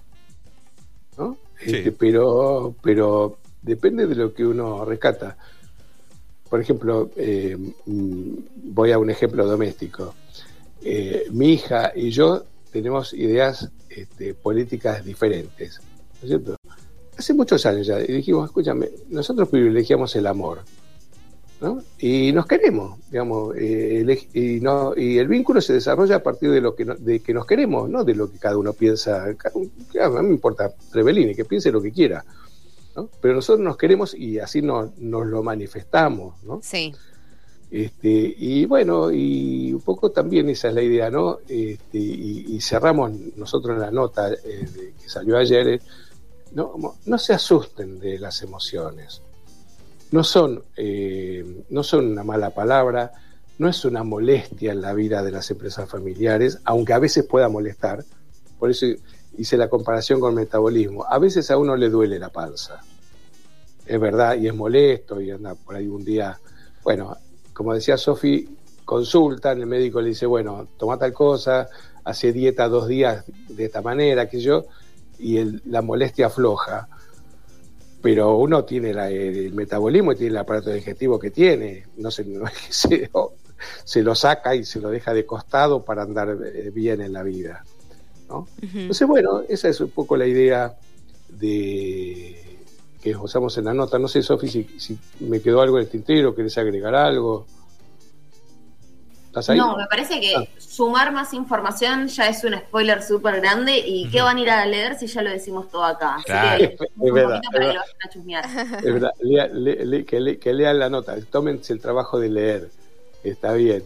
Este, 1.62 1.92
pero, 1.92 2.74
pero 2.82 3.38
depende 3.62 4.08
de 4.08 4.16
lo 4.16 4.34
que 4.34 4.46
uno 4.46 4.86
rescata. 4.86 5.38
por 6.50 6.60
ejemplo, 6.62 7.12
eh, 7.16 7.56
mm, 7.86 8.34
voy 8.74 8.92
a 8.92 8.98
un 8.98 9.10
ejemplo 9.10 9.46
doméstico. 9.46 10.16
Eh, 10.82 11.28
mi 11.32 11.54
hija 11.54 11.92
y 11.96 12.10
yo 12.10 12.44
tenemos 12.72 13.14
ideas 13.14 13.70
este, 13.90 14.34
políticas 14.34 15.04
diferentes, 15.04 15.80
¿no 15.80 16.24
es 16.24 16.28
cierto? 16.28 16.56
Hace 17.18 17.34
muchos 17.34 17.66
años 17.66 17.86
ya, 17.86 18.00
y 18.00 18.08
dijimos, 18.08 18.46
escúchame, 18.46 18.90
nosotros 19.10 19.50
privilegiamos 19.50 20.16
el 20.16 20.26
amor, 20.26 20.60
¿no? 21.62 21.84
Y 22.00 22.32
nos 22.32 22.46
queremos, 22.46 23.00
digamos, 23.10 23.56
eh, 23.58 24.00
el- 24.02 24.20
y, 24.34 24.60
no, 24.62 24.94
y 24.96 25.18
el 25.18 25.28
vínculo 25.28 25.60
se 25.62 25.74
desarrolla 25.74 26.18
a 26.18 26.24
partir 26.24 26.52
de 26.52 26.62
lo 26.62 26.74
que, 26.76 26.86
no- 26.86 26.96
de 26.96 27.20
que 27.20 27.34
nos 27.34 27.46
queremos, 27.46 27.90
no 27.90 28.04
de 28.04 28.16
lo 28.16 28.32
que 28.32 28.38
cada 28.40 28.58
uno 28.58 28.74
piensa. 28.74 29.36
Cada 29.36 29.60
mí 30.22 30.28
me 30.28 30.34
importa 30.34 30.74
Trevelini, 30.92 31.36
que 31.36 31.46
piense 31.46 31.72
lo 31.72 31.82
que 31.82 31.92
quiera, 31.92 32.24
¿no? 32.96 33.10
Pero 33.22 33.36
nosotros 33.36 33.64
nos 33.66 33.76
queremos 33.78 34.14
y 34.14 34.40
así 34.40 34.62
nos, 34.62 34.98
nos 34.98 35.26
lo 35.28 35.44
manifestamos, 35.44 36.42
¿no? 36.44 36.62
Sí. 36.64 36.94
Este, 37.72 38.34
y 38.38 38.66
bueno, 38.66 39.12
y 39.12 39.72
un 39.74 39.82
poco 39.82 40.10
también 40.12 40.50
esa 40.50 40.70
es 40.70 40.74
la 40.74 40.82
idea, 40.82 41.12
¿no? 41.12 41.38
Este, 41.48 42.00
y, 42.00 42.46
y 42.56 42.62
cerramos 42.62 43.12
nosotros 43.36 43.76
en 43.76 43.82
la 43.82 43.92
nota 43.92 44.32
eh, 44.34 44.38
de- 44.44 44.94
que 45.00 45.08
salió 45.10 45.38
ayer, 45.38 45.68
eh, 45.68 45.80
no, 46.54 46.96
no 47.06 47.18
se 47.20 47.34
asusten 47.34 48.00
de 48.00 48.18
las 48.18 48.42
emociones. 48.42 49.22
No 50.12 50.24
son, 50.24 50.64
eh, 50.76 51.64
no 51.70 51.84
son 51.84 52.12
una 52.12 52.24
mala 52.24 52.50
palabra, 52.50 53.12
no 53.60 53.68
es 53.70 53.86
una 53.86 54.04
molestia 54.04 54.72
en 54.72 54.82
la 54.82 54.94
vida 54.94 55.22
de 55.22 55.32
las 55.32 55.52
empresas 55.52 55.90
familiares, 55.90 56.60
aunque 56.64 56.94
a 56.94 57.00
veces 57.00 57.26
pueda 57.26 57.50
molestar. 57.50 58.04
Por 58.58 58.72
eso 58.72 58.88
hice 59.38 59.58
la 59.58 59.70
comparación 59.70 60.20
con 60.20 60.32
el 60.32 60.36
metabolismo. 60.38 61.06
A 61.08 61.20
veces 61.20 61.52
a 61.52 61.58
uno 61.58 61.76
le 61.76 61.90
duele 61.90 62.18
la 62.18 62.30
panza. 62.30 62.82
Es 63.86 64.00
verdad, 64.00 64.36
y 64.38 64.48
es 64.48 64.56
molesto, 64.56 65.22
y 65.22 65.32
anda 65.32 65.56
por 65.56 65.76
ahí 65.76 65.88
un 65.88 66.04
día. 66.04 66.40
Bueno, 66.84 67.16
como 67.54 67.74
decía 67.74 67.98
Sofi, 67.98 68.50
consultan, 68.86 69.60
el 69.60 69.68
médico 69.68 70.02
le 70.02 70.10
dice, 70.10 70.26
bueno, 70.26 70.68
toma 70.78 70.98
tal 70.98 71.14
cosa, 71.14 71.68
hace 72.04 72.32
dieta 72.34 72.68
dos 72.68 72.88
días 72.88 73.26
de 73.50 73.66
esta 73.66 73.82
manera, 73.82 74.28
que 74.28 74.40
yo, 74.40 74.66
y 75.20 75.38
el- 75.38 75.62
la 75.66 75.82
molestia 75.82 76.28
afloja. 76.28 76.88
Pero 78.02 78.38
uno 78.38 78.64
tiene 78.64 78.94
la- 78.94 79.10
el, 79.10 79.54
metabolismo 79.54 80.12
y 80.14 80.16
tiene 80.16 80.32
el 80.32 80.38
aparato 80.38 80.72
digestivo 80.72 81.20
que 81.20 81.32
tiene, 81.32 81.86
no, 81.98 82.10
se, 82.12 82.24
no 82.26 82.46
es 82.48 82.54
que 82.54 82.74
se, 82.74 83.10
se 83.84 84.02
lo 84.04 84.16
saca 84.16 84.56
y 84.56 84.64
se 84.64 84.80
lo 84.80 84.90
deja 84.90 85.14
de 85.14 85.26
costado 85.26 85.84
para 85.84 86.04
andar 86.04 86.38
eh, 86.46 86.72
bien 86.74 87.02
en 87.02 87.14
la 87.14 87.24
vida. 87.24 87.64
¿no? 88.30 88.48
Entonces, 88.62 89.08
bueno, 89.08 89.42
esa 89.50 89.70
es 89.70 89.80
un 89.82 89.90
poco 89.90 90.16
la 90.16 90.28
idea 90.28 90.78
de 91.30 92.58
que 93.02 93.16
usamos 93.16 93.58
en 93.58 93.66
la 93.66 93.74
nota. 93.74 93.98
No 93.98 94.08
sé, 94.08 94.22
Sofi, 94.22 94.48
si, 94.48 94.64
si 94.80 94.98
me 95.22 95.42
quedó 95.42 95.62
algo 95.62 95.78
en 95.78 95.86
el 95.86 95.90
tintero, 95.90 96.36
querés 96.36 96.58
agregar 96.58 96.94
algo. 96.96 97.46
¿Estás 99.28 99.50
ahí? 99.50 99.58
No, 99.58 99.76
me 99.78 99.86
parece 99.88 100.20
que 100.20 100.36
Ah. 100.36 100.44
Sumar 100.80 101.12
más 101.12 101.34
información 101.34 102.08
ya 102.08 102.30
es 102.30 102.42
un 102.46 102.54
spoiler 102.58 103.04
súper 103.04 103.42
grande 103.42 103.78
y 103.86 104.10
¿qué 104.10 104.22
van 104.22 104.38
a 104.38 104.40
ir 104.40 104.50
a 104.50 104.66
leer 104.66 104.98
si 104.98 105.08
ya 105.08 105.22
lo 105.22 105.30
decimos 105.30 105.70
todo 105.70 105.84
acá? 105.84 106.16
Así 106.16 106.24
Claro. 106.24 106.58
que 106.58 106.64
Es 106.74 106.80
un 106.96 107.14
verdad, 107.14 107.42
es 107.44 107.50
que 107.50 107.60
lo 107.60 107.68
vayan 107.68 107.84
a 108.06 108.10
chusmear. 108.10 108.46
Es 108.78 108.94
verdad, 108.94 109.12
lea- 109.20 109.48
le- 109.48 109.86
le- 109.86 110.06
que, 110.06 110.20
le- 110.22 110.40
que 110.40 110.54
lean 110.54 110.80
la 110.80 110.90
nota, 110.90 111.18
tómense 111.30 111.74
el 111.74 111.82
trabajo 111.82 112.18
de 112.18 112.30
leer. 112.30 112.70
Está 113.26 113.52
bien. 113.52 113.84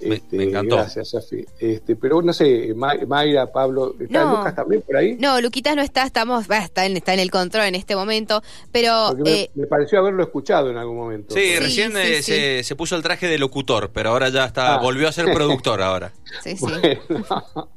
Me- 0.00 0.16
Este, 0.16 0.36
me 0.36 0.44
encantó. 0.44 0.76
Gracias, 0.76 1.08
Sofi. 1.08 1.44
Este, 1.58 1.96
pero 1.96 2.20
no 2.22 2.32
sé, 2.32 2.72
Ma- 2.76 2.96
Mayra, 3.06 3.50
Pablo, 3.50 3.94
¿está 3.98 4.24
No. 4.24 4.36
Lucas 4.38 4.54
también 4.54 4.82
por 4.82 4.96
ahí? 4.96 5.16
No, 5.18 5.40
Luquitas 5.40 5.74
no 5.74 5.82
está, 5.82 6.02
estamos, 6.04 6.46
va, 6.50 6.58
está, 6.58 6.84
en, 6.86 6.96
está 6.96 7.14
en 7.14 7.20
el 7.20 7.30
control 7.30 7.64
en 7.64 7.74
este 7.76 7.96
momento, 7.96 8.42
pero 8.72 9.14
me, 9.16 9.42
eh, 9.42 9.50
me 9.54 9.66
pareció 9.66 9.98
haberlo 10.00 10.22
escuchado 10.22 10.70
en 10.70 10.76
algún 10.76 10.96
momento. 10.96 11.34
Sí, 11.34 11.40
Sí, 11.54 11.58
recién 11.58 11.92
sí, 11.92 11.98
eh, 11.98 12.22
sí. 12.22 12.32
Se, 12.32 12.64
se 12.64 12.76
puso 12.76 12.94
el 12.96 13.02
traje 13.02 13.26
de 13.26 13.38
locutor, 13.38 13.90
pero 13.92 14.10
ahora 14.10 14.28
ya 14.28 14.44
está, 14.44 14.74
Ah. 14.74 14.78
volvió 14.78 15.08
a 15.08 15.12
ser 15.12 15.32
productor 15.32 15.80
ahora. 15.82 16.12
sí, 16.42 16.56
sí. 16.56 16.64
Bueno, 16.66 17.68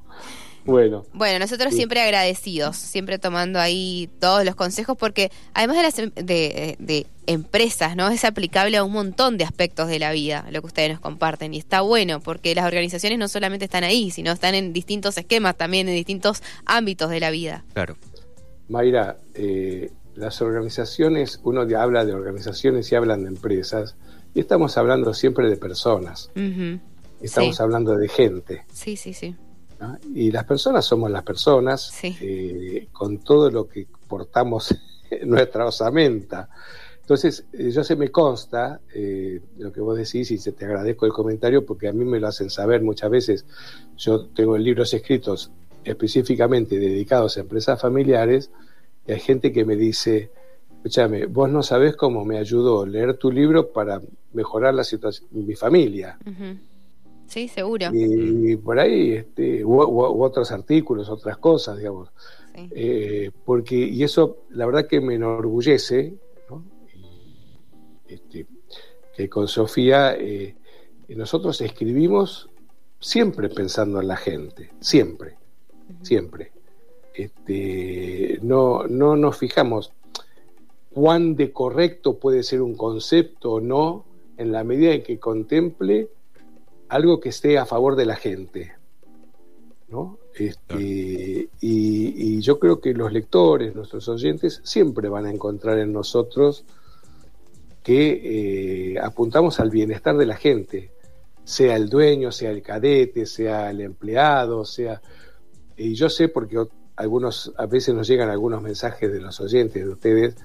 bueno. 0.69 1.05
Bueno, 1.13 1.39
nosotros 1.39 1.71
Sí. 1.71 1.77
siempre 1.77 2.01
agradecidos, 2.01 2.77
siempre 2.77 3.19
tomando 3.19 3.59
ahí 3.59 4.09
todos 4.19 4.45
los 4.45 4.55
consejos, 4.55 4.95
porque 4.97 5.31
además 5.53 5.77
de 5.77 5.83
las 5.83 5.99
em- 5.99 6.11
de, 6.15 6.75
de 6.79 7.05
empresas, 7.27 7.95
¿no? 7.95 8.09
Es 8.09 8.23
aplicable 8.25 8.77
a 8.77 8.83
un 8.83 8.91
montón 8.91 9.37
de 9.37 9.43
aspectos 9.43 9.87
de 9.87 9.99
la 9.99 10.11
vida, 10.11 10.45
lo 10.51 10.61
que 10.61 10.67
ustedes 10.67 10.91
nos 10.91 10.99
comparten. 10.99 11.53
Y 11.53 11.57
está 11.59 11.81
bueno, 11.81 12.19
porque 12.21 12.55
las 12.55 12.65
organizaciones 12.65 13.19
no 13.19 13.27
solamente 13.27 13.65
están 13.65 13.83
ahí, 13.83 14.09
sino 14.11 14.31
están 14.31 14.55
en 14.55 14.73
distintos 14.73 15.17
esquemas, 15.17 15.55
también 15.57 15.87
en 15.89 15.95
distintos 15.95 16.41
ámbitos 16.65 17.09
de 17.09 17.19
la 17.19 17.29
vida. 17.31 17.63
Claro. 17.73 17.95
Mayra, 18.67 19.17
eh, 19.33 19.91
las 20.15 20.41
organizaciones, 20.41 21.39
uno 21.43 21.61
habla 21.77 22.05
de 22.05 22.13
organizaciones 22.13 22.91
y 22.91 22.95
hablan 22.95 23.23
de 23.23 23.29
empresas, 23.29 23.95
y 24.33 24.39
estamos 24.41 24.77
hablando 24.77 25.13
siempre 25.13 25.49
de 25.49 25.55
personas, 25.57 26.29
estamos 27.21 27.55
Sí. 27.57 27.61
hablando 27.63 27.95
de 27.97 28.07
gente. 28.09 28.63
Sí, 28.73 28.95
sí, 28.95 29.13
sí. 29.13 29.35
¿No? 29.79 29.97
Y 30.13 30.31
las 30.31 30.45
personas 30.45 30.85
somos 30.85 31.09
las 31.09 31.23
personas, 31.23 31.89
Sí. 31.91 32.15
eh, 32.21 32.87
con 32.91 33.19
todo 33.19 33.49
lo 33.49 33.67
que 33.67 33.87
portamos 34.07 34.75
en 35.09 35.29
nuestra 35.29 35.65
osamenta. 35.65 36.49
Entonces, 37.01 37.45
eh, 37.53 37.71
yo 37.71 37.83
se 37.83 37.95
me 37.95 38.09
consta 38.09 38.81
eh, 38.93 39.41
lo 39.57 39.71
que 39.71 39.81
vos 39.81 39.97
decís 39.97 40.29
y 40.31 40.37
se 40.37 40.51
te 40.51 40.65
agradezco 40.65 41.05
el 41.07 41.11
comentario 41.11 41.65
porque 41.65 41.87
a 41.87 41.93
mí 41.93 42.05
me 42.05 42.19
lo 42.19 42.27
hacen 42.27 42.49
saber 42.51 42.83
muchas 42.83 43.09
veces. 43.09 43.45
Yo 43.97 44.27
tengo 44.27 44.57
libros 44.57 44.93
escritos 44.93 45.51
específicamente 45.83 46.77
dedicados 46.77 47.37
a 47.37 47.41
empresas 47.41 47.81
familiares 47.81 48.51
y 49.07 49.13
hay 49.13 49.19
gente 49.19 49.51
que 49.51 49.65
me 49.65 49.75
dice, 49.75 50.29
escúchame, 50.77 51.25
vos 51.25 51.49
no 51.49 51.63
sabés 51.63 51.95
cómo 51.95 52.23
me 52.25 52.37
ayudó 52.37 52.85
leer 52.85 53.15
tu 53.17 53.31
libro 53.31 53.71
para 53.71 53.99
mejorar 54.33 54.75
la 54.75 54.83
situación 54.83 55.27
mi 55.31 55.55
familia. 55.55 56.19
Ujú. 56.27 56.59
Sí, 57.29 57.47
seguro. 57.47 57.87
Y 57.93 58.55
por 58.57 58.79
ahí, 58.79 59.11
este, 59.13 59.63
u, 59.63 59.81
u- 59.83 60.11
u 60.17 60.23
otros 60.23 60.51
artículos, 60.51 61.09
otras 61.09 61.37
cosas, 61.37 61.77
digamos. 61.77 62.09
Sí. 62.55 62.67
Eh, 62.71 63.31
porque, 63.45 63.75
y 63.75 64.03
eso, 64.03 64.39
la 64.49 64.65
verdad 64.65 64.87
que 64.87 64.99
me 64.99 65.15
enorgullece, 65.15 66.15
¿no? 66.49 66.65
Y, 66.95 68.13
este, 68.13 68.47
que 69.15 69.29
con 69.29 69.47
Sofía 69.47 70.15
eh, 70.17 70.55
nosotros 71.09 71.61
escribimos 71.61 72.49
siempre 72.99 73.47
pensando 73.49 74.01
en 74.01 74.07
la 74.07 74.17
gente, 74.17 74.71
siempre, 74.79 75.35
siempre. 76.01 76.51
Este, 77.13 78.39
no, 78.41 78.87
no 78.87 79.15
nos 79.15 79.37
fijamos 79.37 79.91
cuán 80.91 81.35
de 81.35 81.51
correcto 81.51 82.17
puede 82.17 82.43
ser 82.43 82.61
un 82.61 82.75
concepto 82.75 83.53
o 83.53 83.61
no 83.61 84.05
en 84.37 84.51
la 84.51 84.63
medida 84.63 84.93
en 84.93 85.03
que 85.03 85.19
contemple 85.19 86.07
algo 86.89 87.19
que 87.19 87.29
esté 87.29 87.57
a 87.57 87.65
favor 87.65 87.95
de 87.95 88.05
la 88.05 88.15
gente. 88.15 88.73
¿no? 89.87 90.19
Este, 90.35 90.79
y, 90.79 91.49
y 91.61 92.41
yo 92.41 92.59
creo 92.59 92.79
que 92.79 92.93
los 92.93 93.11
lectores, 93.11 93.75
nuestros 93.75 94.07
oyentes, 94.07 94.61
siempre 94.63 95.09
van 95.09 95.25
a 95.25 95.31
encontrar 95.31 95.79
en 95.79 95.91
nosotros 95.91 96.63
que 97.83 98.93
eh, 98.93 98.99
apuntamos 98.99 99.59
al 99.59 99.69
bienestar 99.69 100.15
de 100.17 100.25
la 100.25 100.35
gente, 100.35 100.91
sea 101.43 101.75
el 101.75 101.89
dueño, 101.89 102.31
sea 102.31 102.51
el 102.51 102.61
cadete, 102.61 103.25
sea 103.25 103.71
el 103.71 103.81
empleado, 103.81 104.65
sea... 104.65 105.01
Y 105.75 105.95
yo 105.95 106.09
sé 106.09 106.27
porque 106.27 106.57
algunos, 106.97 107.53
a 107.57 107.65
veces 107.65 107.95
nos 107.95 108.07
llegan 108.07 108.29
algunos 108.29 108.61
mensajes 108.61 109.11
de 109.11 109.21
los 109.21 109.39
oyentes 109.39 109.83
de 109.83 109.89
ustedes 109.89 110.35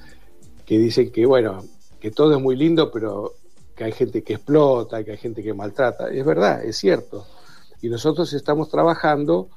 que 0.64 0.78
dicen 0.78 1.10
que, 1.10 1.26
bueno, 1.26 1.64
que 2.00 2.10
todo 2.12 2.34
es 2.36 2.40
muy 2.40 2.56
lindo, 2.56 2.90
pero 2.90 3.34
que 3.74 3.84
hay 3.84 3.92
gente 3.92 4.22
que 4.22 4.34
explota, 4.34 5.02
que 5.04 5.12
hay 5.12 5.16
gente 5.18 5.42
que 5.42 5.52
maltrata. 5.54 6.08
Es 6.10 6.24
verdad, 6.24 6.64
es 6.64 6.76
cierto. 6.76 7.26
Y 7.82 7.88
nosotros 7.88 8.32
estamos 8.32 8.68
trabajando 8.68 9.48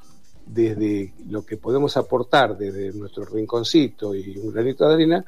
desde 0.45 1.13
lo 1.29 1.45
que 1.45 1.57
podemos 1.57 1.97
aportar, 1.97 2.57
desde 2.57 2.91
nuestro 2.93 3.25
rinconcito 3.25 4.15
y 4.15 4.37
un 4.37 4.51
granito 4.51 4.87
de 4.87 4.93
arena, 4.95 5.25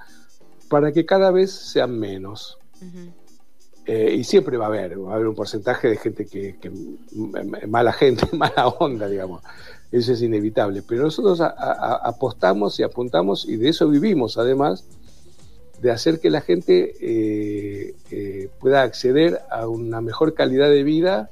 para 0.70 0.92
que 0.92 1.06
cada 1.06 1.32
vez 1.32 1.52
sean 1.52 1.98
menos. 2.00 2.58
Eh, 3.86 4.14
y 4.20 4.24
siempre 4.24 4.56
va 4.58 4.66
a 4.66 4.68
haber, 4.68 5.02
va 5.02 5.14
a 5.14 5.16
haber 5.16 5.28
un 5.28 5.36
porcentaje 5.36 5.88
de 5.90 5.98
gente 5.98 6.26
que, 6.26 6.56
mala 7.68 7.92
gente, 7.92 8.26
mala 8.38 8.68
onda, 8.68 9.08
digamos. 9.08 9.42
Eso 9.92 10.14
es 10.14 10.22
inevitable. 10.22 10.84
Pero 10.88 11.04
nosotros 11.04 11.42
a- 11.42 11.48
a- 11.58 11.96
apostamos 12.08 12.80
y 12.80 12.84
apuntamos, 12.84 13.48
y 13.50 13.56
de 13.58 13.70
eso 13.70 13.88
vivimos 13.90 14.38
además, 14.38 14.86
de 15.82 15.92
hacer 15.92 16.20
que 16.20 16.30
la 16.30 16.42
gente 16.42 16.94
eh, 17.00 17.96
eh, 18.12 18.50
pueda 18.60 18.82
acceder 18.82 19.40
a 19.50 19.68
una 19.68 20.02
mejor 20.02 20.34
calidad 20.34 20.70
de 20.70 20.84
vida, 20.84 21.30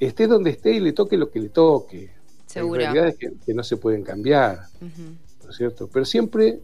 esté 0.00 0.26
donde 0.26 0.50
esté 0.50 0.72
y 0.72 0.80
le 0.80 0.92
toque 0.92 1.16
lo 1.16 1.30
que 1.30 1.40
le 1.40 1.48
toque. 1.50 2.10
Seguro. 2.46 2.80
Hay 2.80 2.86
realidades 2.86 3.16
que, 3.16 3.32
que 3.44 3.54
no 3.54 3.62
se 3.62 3.76
pueden 3.76 4.02
cambiar. 4.02 4.60
¿no 4.80 5.50
es 5.50 5.56
cierto? 5.56 5.88
Pero 5.92 6.04
siempre, 6.04 6.60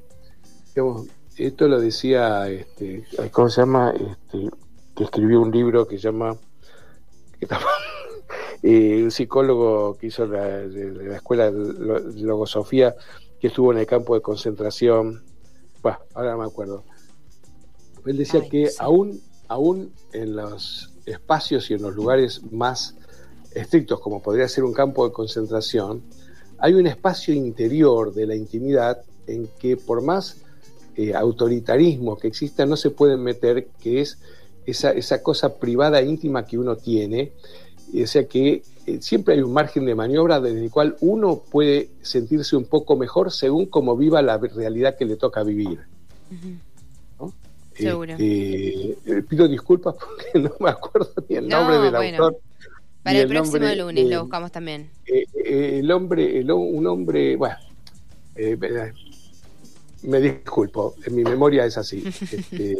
digamos, 0.74 1.06
esto 1.36 1.68
lo 1.68 1.80
decía, 1.80 2.48
este, 2.50 3.04
¿cómo 3.30 3.48
se 3.48 3.60
llama? 3.62 3.92
Este, 3.92 4.50
que 4.96 5.04
escribió 5.04 5.40
un 5.40 5.50
libro 5.50 5.86
que 5.86 5.96
se 5.96 6.02
llama, 6.04 6.36
que 7.38 7.44
estaba- 7.44 7.64
eh, 8.62 9.00
un 9.02 9.10
psicólogo 9.10 9.96
que 9.98 10.08
hizo 10.08 10.26
la, 10.26 10.44
de, 10.46 10.90
de 10.90 11.04
la 11.08 11.16
escuela 11.16 11.50
de 11.50 12.22
logosofía, 12.22 12.94
que 13.40 13.46
estuvo 13.48 13.72
en 13.72 13.78
el 13.78 13.86
campo 13.86 14.14
de 14.14 14.20
concentración, 14.20 15.22
ahora 16.14 16.32
no 16.32 16.38
me 16.38 16.44
acuerdo. 16.46 16.84
Él 18.06 18.16
decía 18.16 18.40
Ay, 18.42 18.48
que 18.48 18.66
sí. 18.68 18.76
aún, 18.78 19.20
aún 19.48 19.92
en 20.12 20.36
los 20.36 20.92
espacios 21.06 21.70
y 21.70 21.74
en 21.74 21.82
los 21.82 21.94
lugares 21.94 22.42
más 22.50 22.96
estrictos, 23.54 24.00
como 24.00 24.22
podría 24.22 24.48
ser 24.48 24.64
un 24.64 24.72
campo 24.72 25.06
de 25.06 25.12
concentración, 25.12 26.02
hay 26.58 26.74
un 26.74 26.86
espacio 26.86 27.34
interior 27.34 28.14
de 28.14 28.26
la 28.26 28.34
intimidad 28.34 29.02
en 29.26 29.48
que 29.58 29.76
por 29.76 30.02
más 30.02 30.36
eh, 30.96 31.14
autoritarismo 31.14 32.16
que 32.18 32.28
exista 32.28 32.66
no 32.66 32.76
se 32.76 32.90
pueden 32.90 33.22
meter, 33.22 33.68
que 33.80 34.00
es 34.00 34.18
esa, 34.66 34.92
esa 34.92 35.22
cosa 35.22 35.56
privada 35.56 36.00
e 36.00 36.06
íntima 36.06 36.46
que 36.46 36.58
uno 36.58 36.76
tiene, 36.76 37.32
o 38.00 38.06
sea 38.06 38.26
que 38.26 38.62
eh, 38.86 38.98
siempre 39.02 39.34
hay 39.34 39.40
un 39.42 39.52
margen 39.52 39.84
de 39.84 39.94
maniobra 39.94 40.40
desde 40.40 40.64
el 40.64 40.70
cual 40.70 40.96
uno 41.00 41.42
puede 41.50 41.90
sentirse 42.02 42.56
un 42.56 42.64
poco 42.64 42.96
mejor 42.96 43.30
según 43.32 43.66
cómo 43.66 43.96
viva 43.96 44.22
la 44.22 44.38
realidad 44.38 44.96
que 44.96 45.04
le 45.04 45.16
toca 45.16 45.42
vivir. 45.42 45.80
¿no? 47.20 47.32
Seguro. 47.74 48.12
Este, 48.12 48.90
eh, 49.06 49.22
pido 49.28 49.48
disculpas 49.48 49.94
porque 50.00 50.38
no 50.38 50.52
me 50.60 50.70
acuerdo 50.70 51.12
ni 51.28 51.36
el 51.36 51.48
nombre 51.48 51.76
No, 51.76 51.82
del 51.82 51.92
bueno. 51.92 52.24
autor. 52.24 52.40
Para 53.02 53.18
el 53.18 53.28
próximo 53.28 53.58
nombre, 53.58 53.76
lunes 53.76 54.04
eh, 54.04 54.08
lo 54.08 54.20
buscamos 54.22 54.52
también. 54.52 54.88
eh, 55.06 55.24
eh, 55.44 55.78
el 55.80 55.90
hombre, 55.90 56.38
el, 56.38 56.50
un 56.52 56.86
hombre, 56.86 57.34
bueno, 57.36 57.56
eh, 58.36 58.56
eh, 58.62 58.92
me 60.04 60.20
disculpo, 60.20 60.94
en 61.04 61.16
mi 61.16 61.24
memoria 61.24 61.64
es 61.66 61.76
así. 61.78 62.04
Este, 62.32 62.78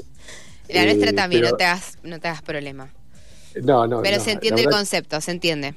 La 0.69 0.85
nuestra 0.85 1.11
eh, 1.11 1.13
también, 1.13 1.43
pero- 1.43 1.51
no, 1.53 1.57
te 1.57 1.65
hagas, 1.65 1.99
no 2.05 2.21
te 2.21 2.29
hagas 2.29 2.43
problema. 2.43 2.89
No, 3.63 3.87
no, 3.87 4.03
Pero 4.03 4.17
no, 4.19 4.23
se 4.25 4.33
entiende 4.33 4.63
el 4.63 4.71
concepto, 4.71 5.21
se 5.21 5.31
entiende. 5.33 5.75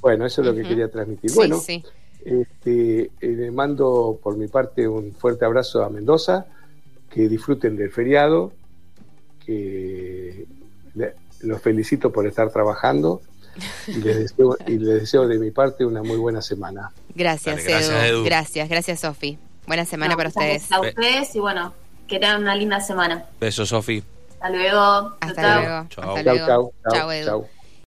Bueno, 0.00 0.26
eso 0.26 0.42
es 0.42 0.46
lo 0.46 0.54
que 0.54 0.62
quería 0.62 0.88
transmitir. 0.90 1.30
Sí, 1.30 1.36
bueno, 1.36 1.58
sí. 1.58 1.82
Este, 2.24 3.00
eh, 3.02 3.10
le 3.20 3.50
mando 3.50 4.18
por 4.22 4.36
mi 4.36 4.48
parte 4.48 4.86
un 4.86 5.12
fuerte 5.14 5.44
abrazo 5.44 5.82
a 5.84 5.88
Mendoza, 5.90 6.46
que 7.10 7.28
disfruten 7.28 7.76
del 7.76 7.90
feriado, 7.90 8.52
que 9.44 10.46
le- 10.94 11.14
los 11.40 11.62
felicito 11.62 12.12
por 12.12 12.26
estar 12.26 12.50
trabajando 12.52 13.20
y 13.86 13.94
les 13.94 14.18
deseo, 14.18 14.56
y 14.66 14.78
les 14.78 15.00
deseo 15.00 15.26
de 15.26 15.38
mi 15.38 15.50
parte 15.50 15.84
una 15.84 16.02
muy 16.02 16.16
buena 16.16 16.42
semana. 16.42 16.90
Gracias, 17.14 17.56
Dale, 17.56 17.68
gracias, 17.70 17.90
Edu. 18.04 18.16
Edu. 18.16 18.24
Gracias, 18.24 18.68
gracias, 18.68 19.00
Sofi. 19.00 19.38
Buena 19.66 19.84
semana 19.84 20.12
No, 20.12 20.16
para 20.16 20.28
ustedes. 20.28 20.70
A 20.72 20.80
ustedes 20.80 21.34
y 21.34 21.40
bueno, 21.40 21.72
que 22.06 22.18
tengan 22.18 22.42
una 22.42 22.54
linda 22.56 22.80
semana. 22.80 23.26
Besos, 23.40 23.68
Sofi. 23.70 24.02
Hasta 24.40 24.50
luego. 24.50 25.16
Hasta 25.20 25.42
luego. 25.42 25.88
Chau, 25.88 26.04
luego. 26.22 26.46
chau, 26.46 26.72
chau, 26.84 26.92
Chau, 26.92 27.10
Edu. 27.12 27.26
chau. 27.26 27.57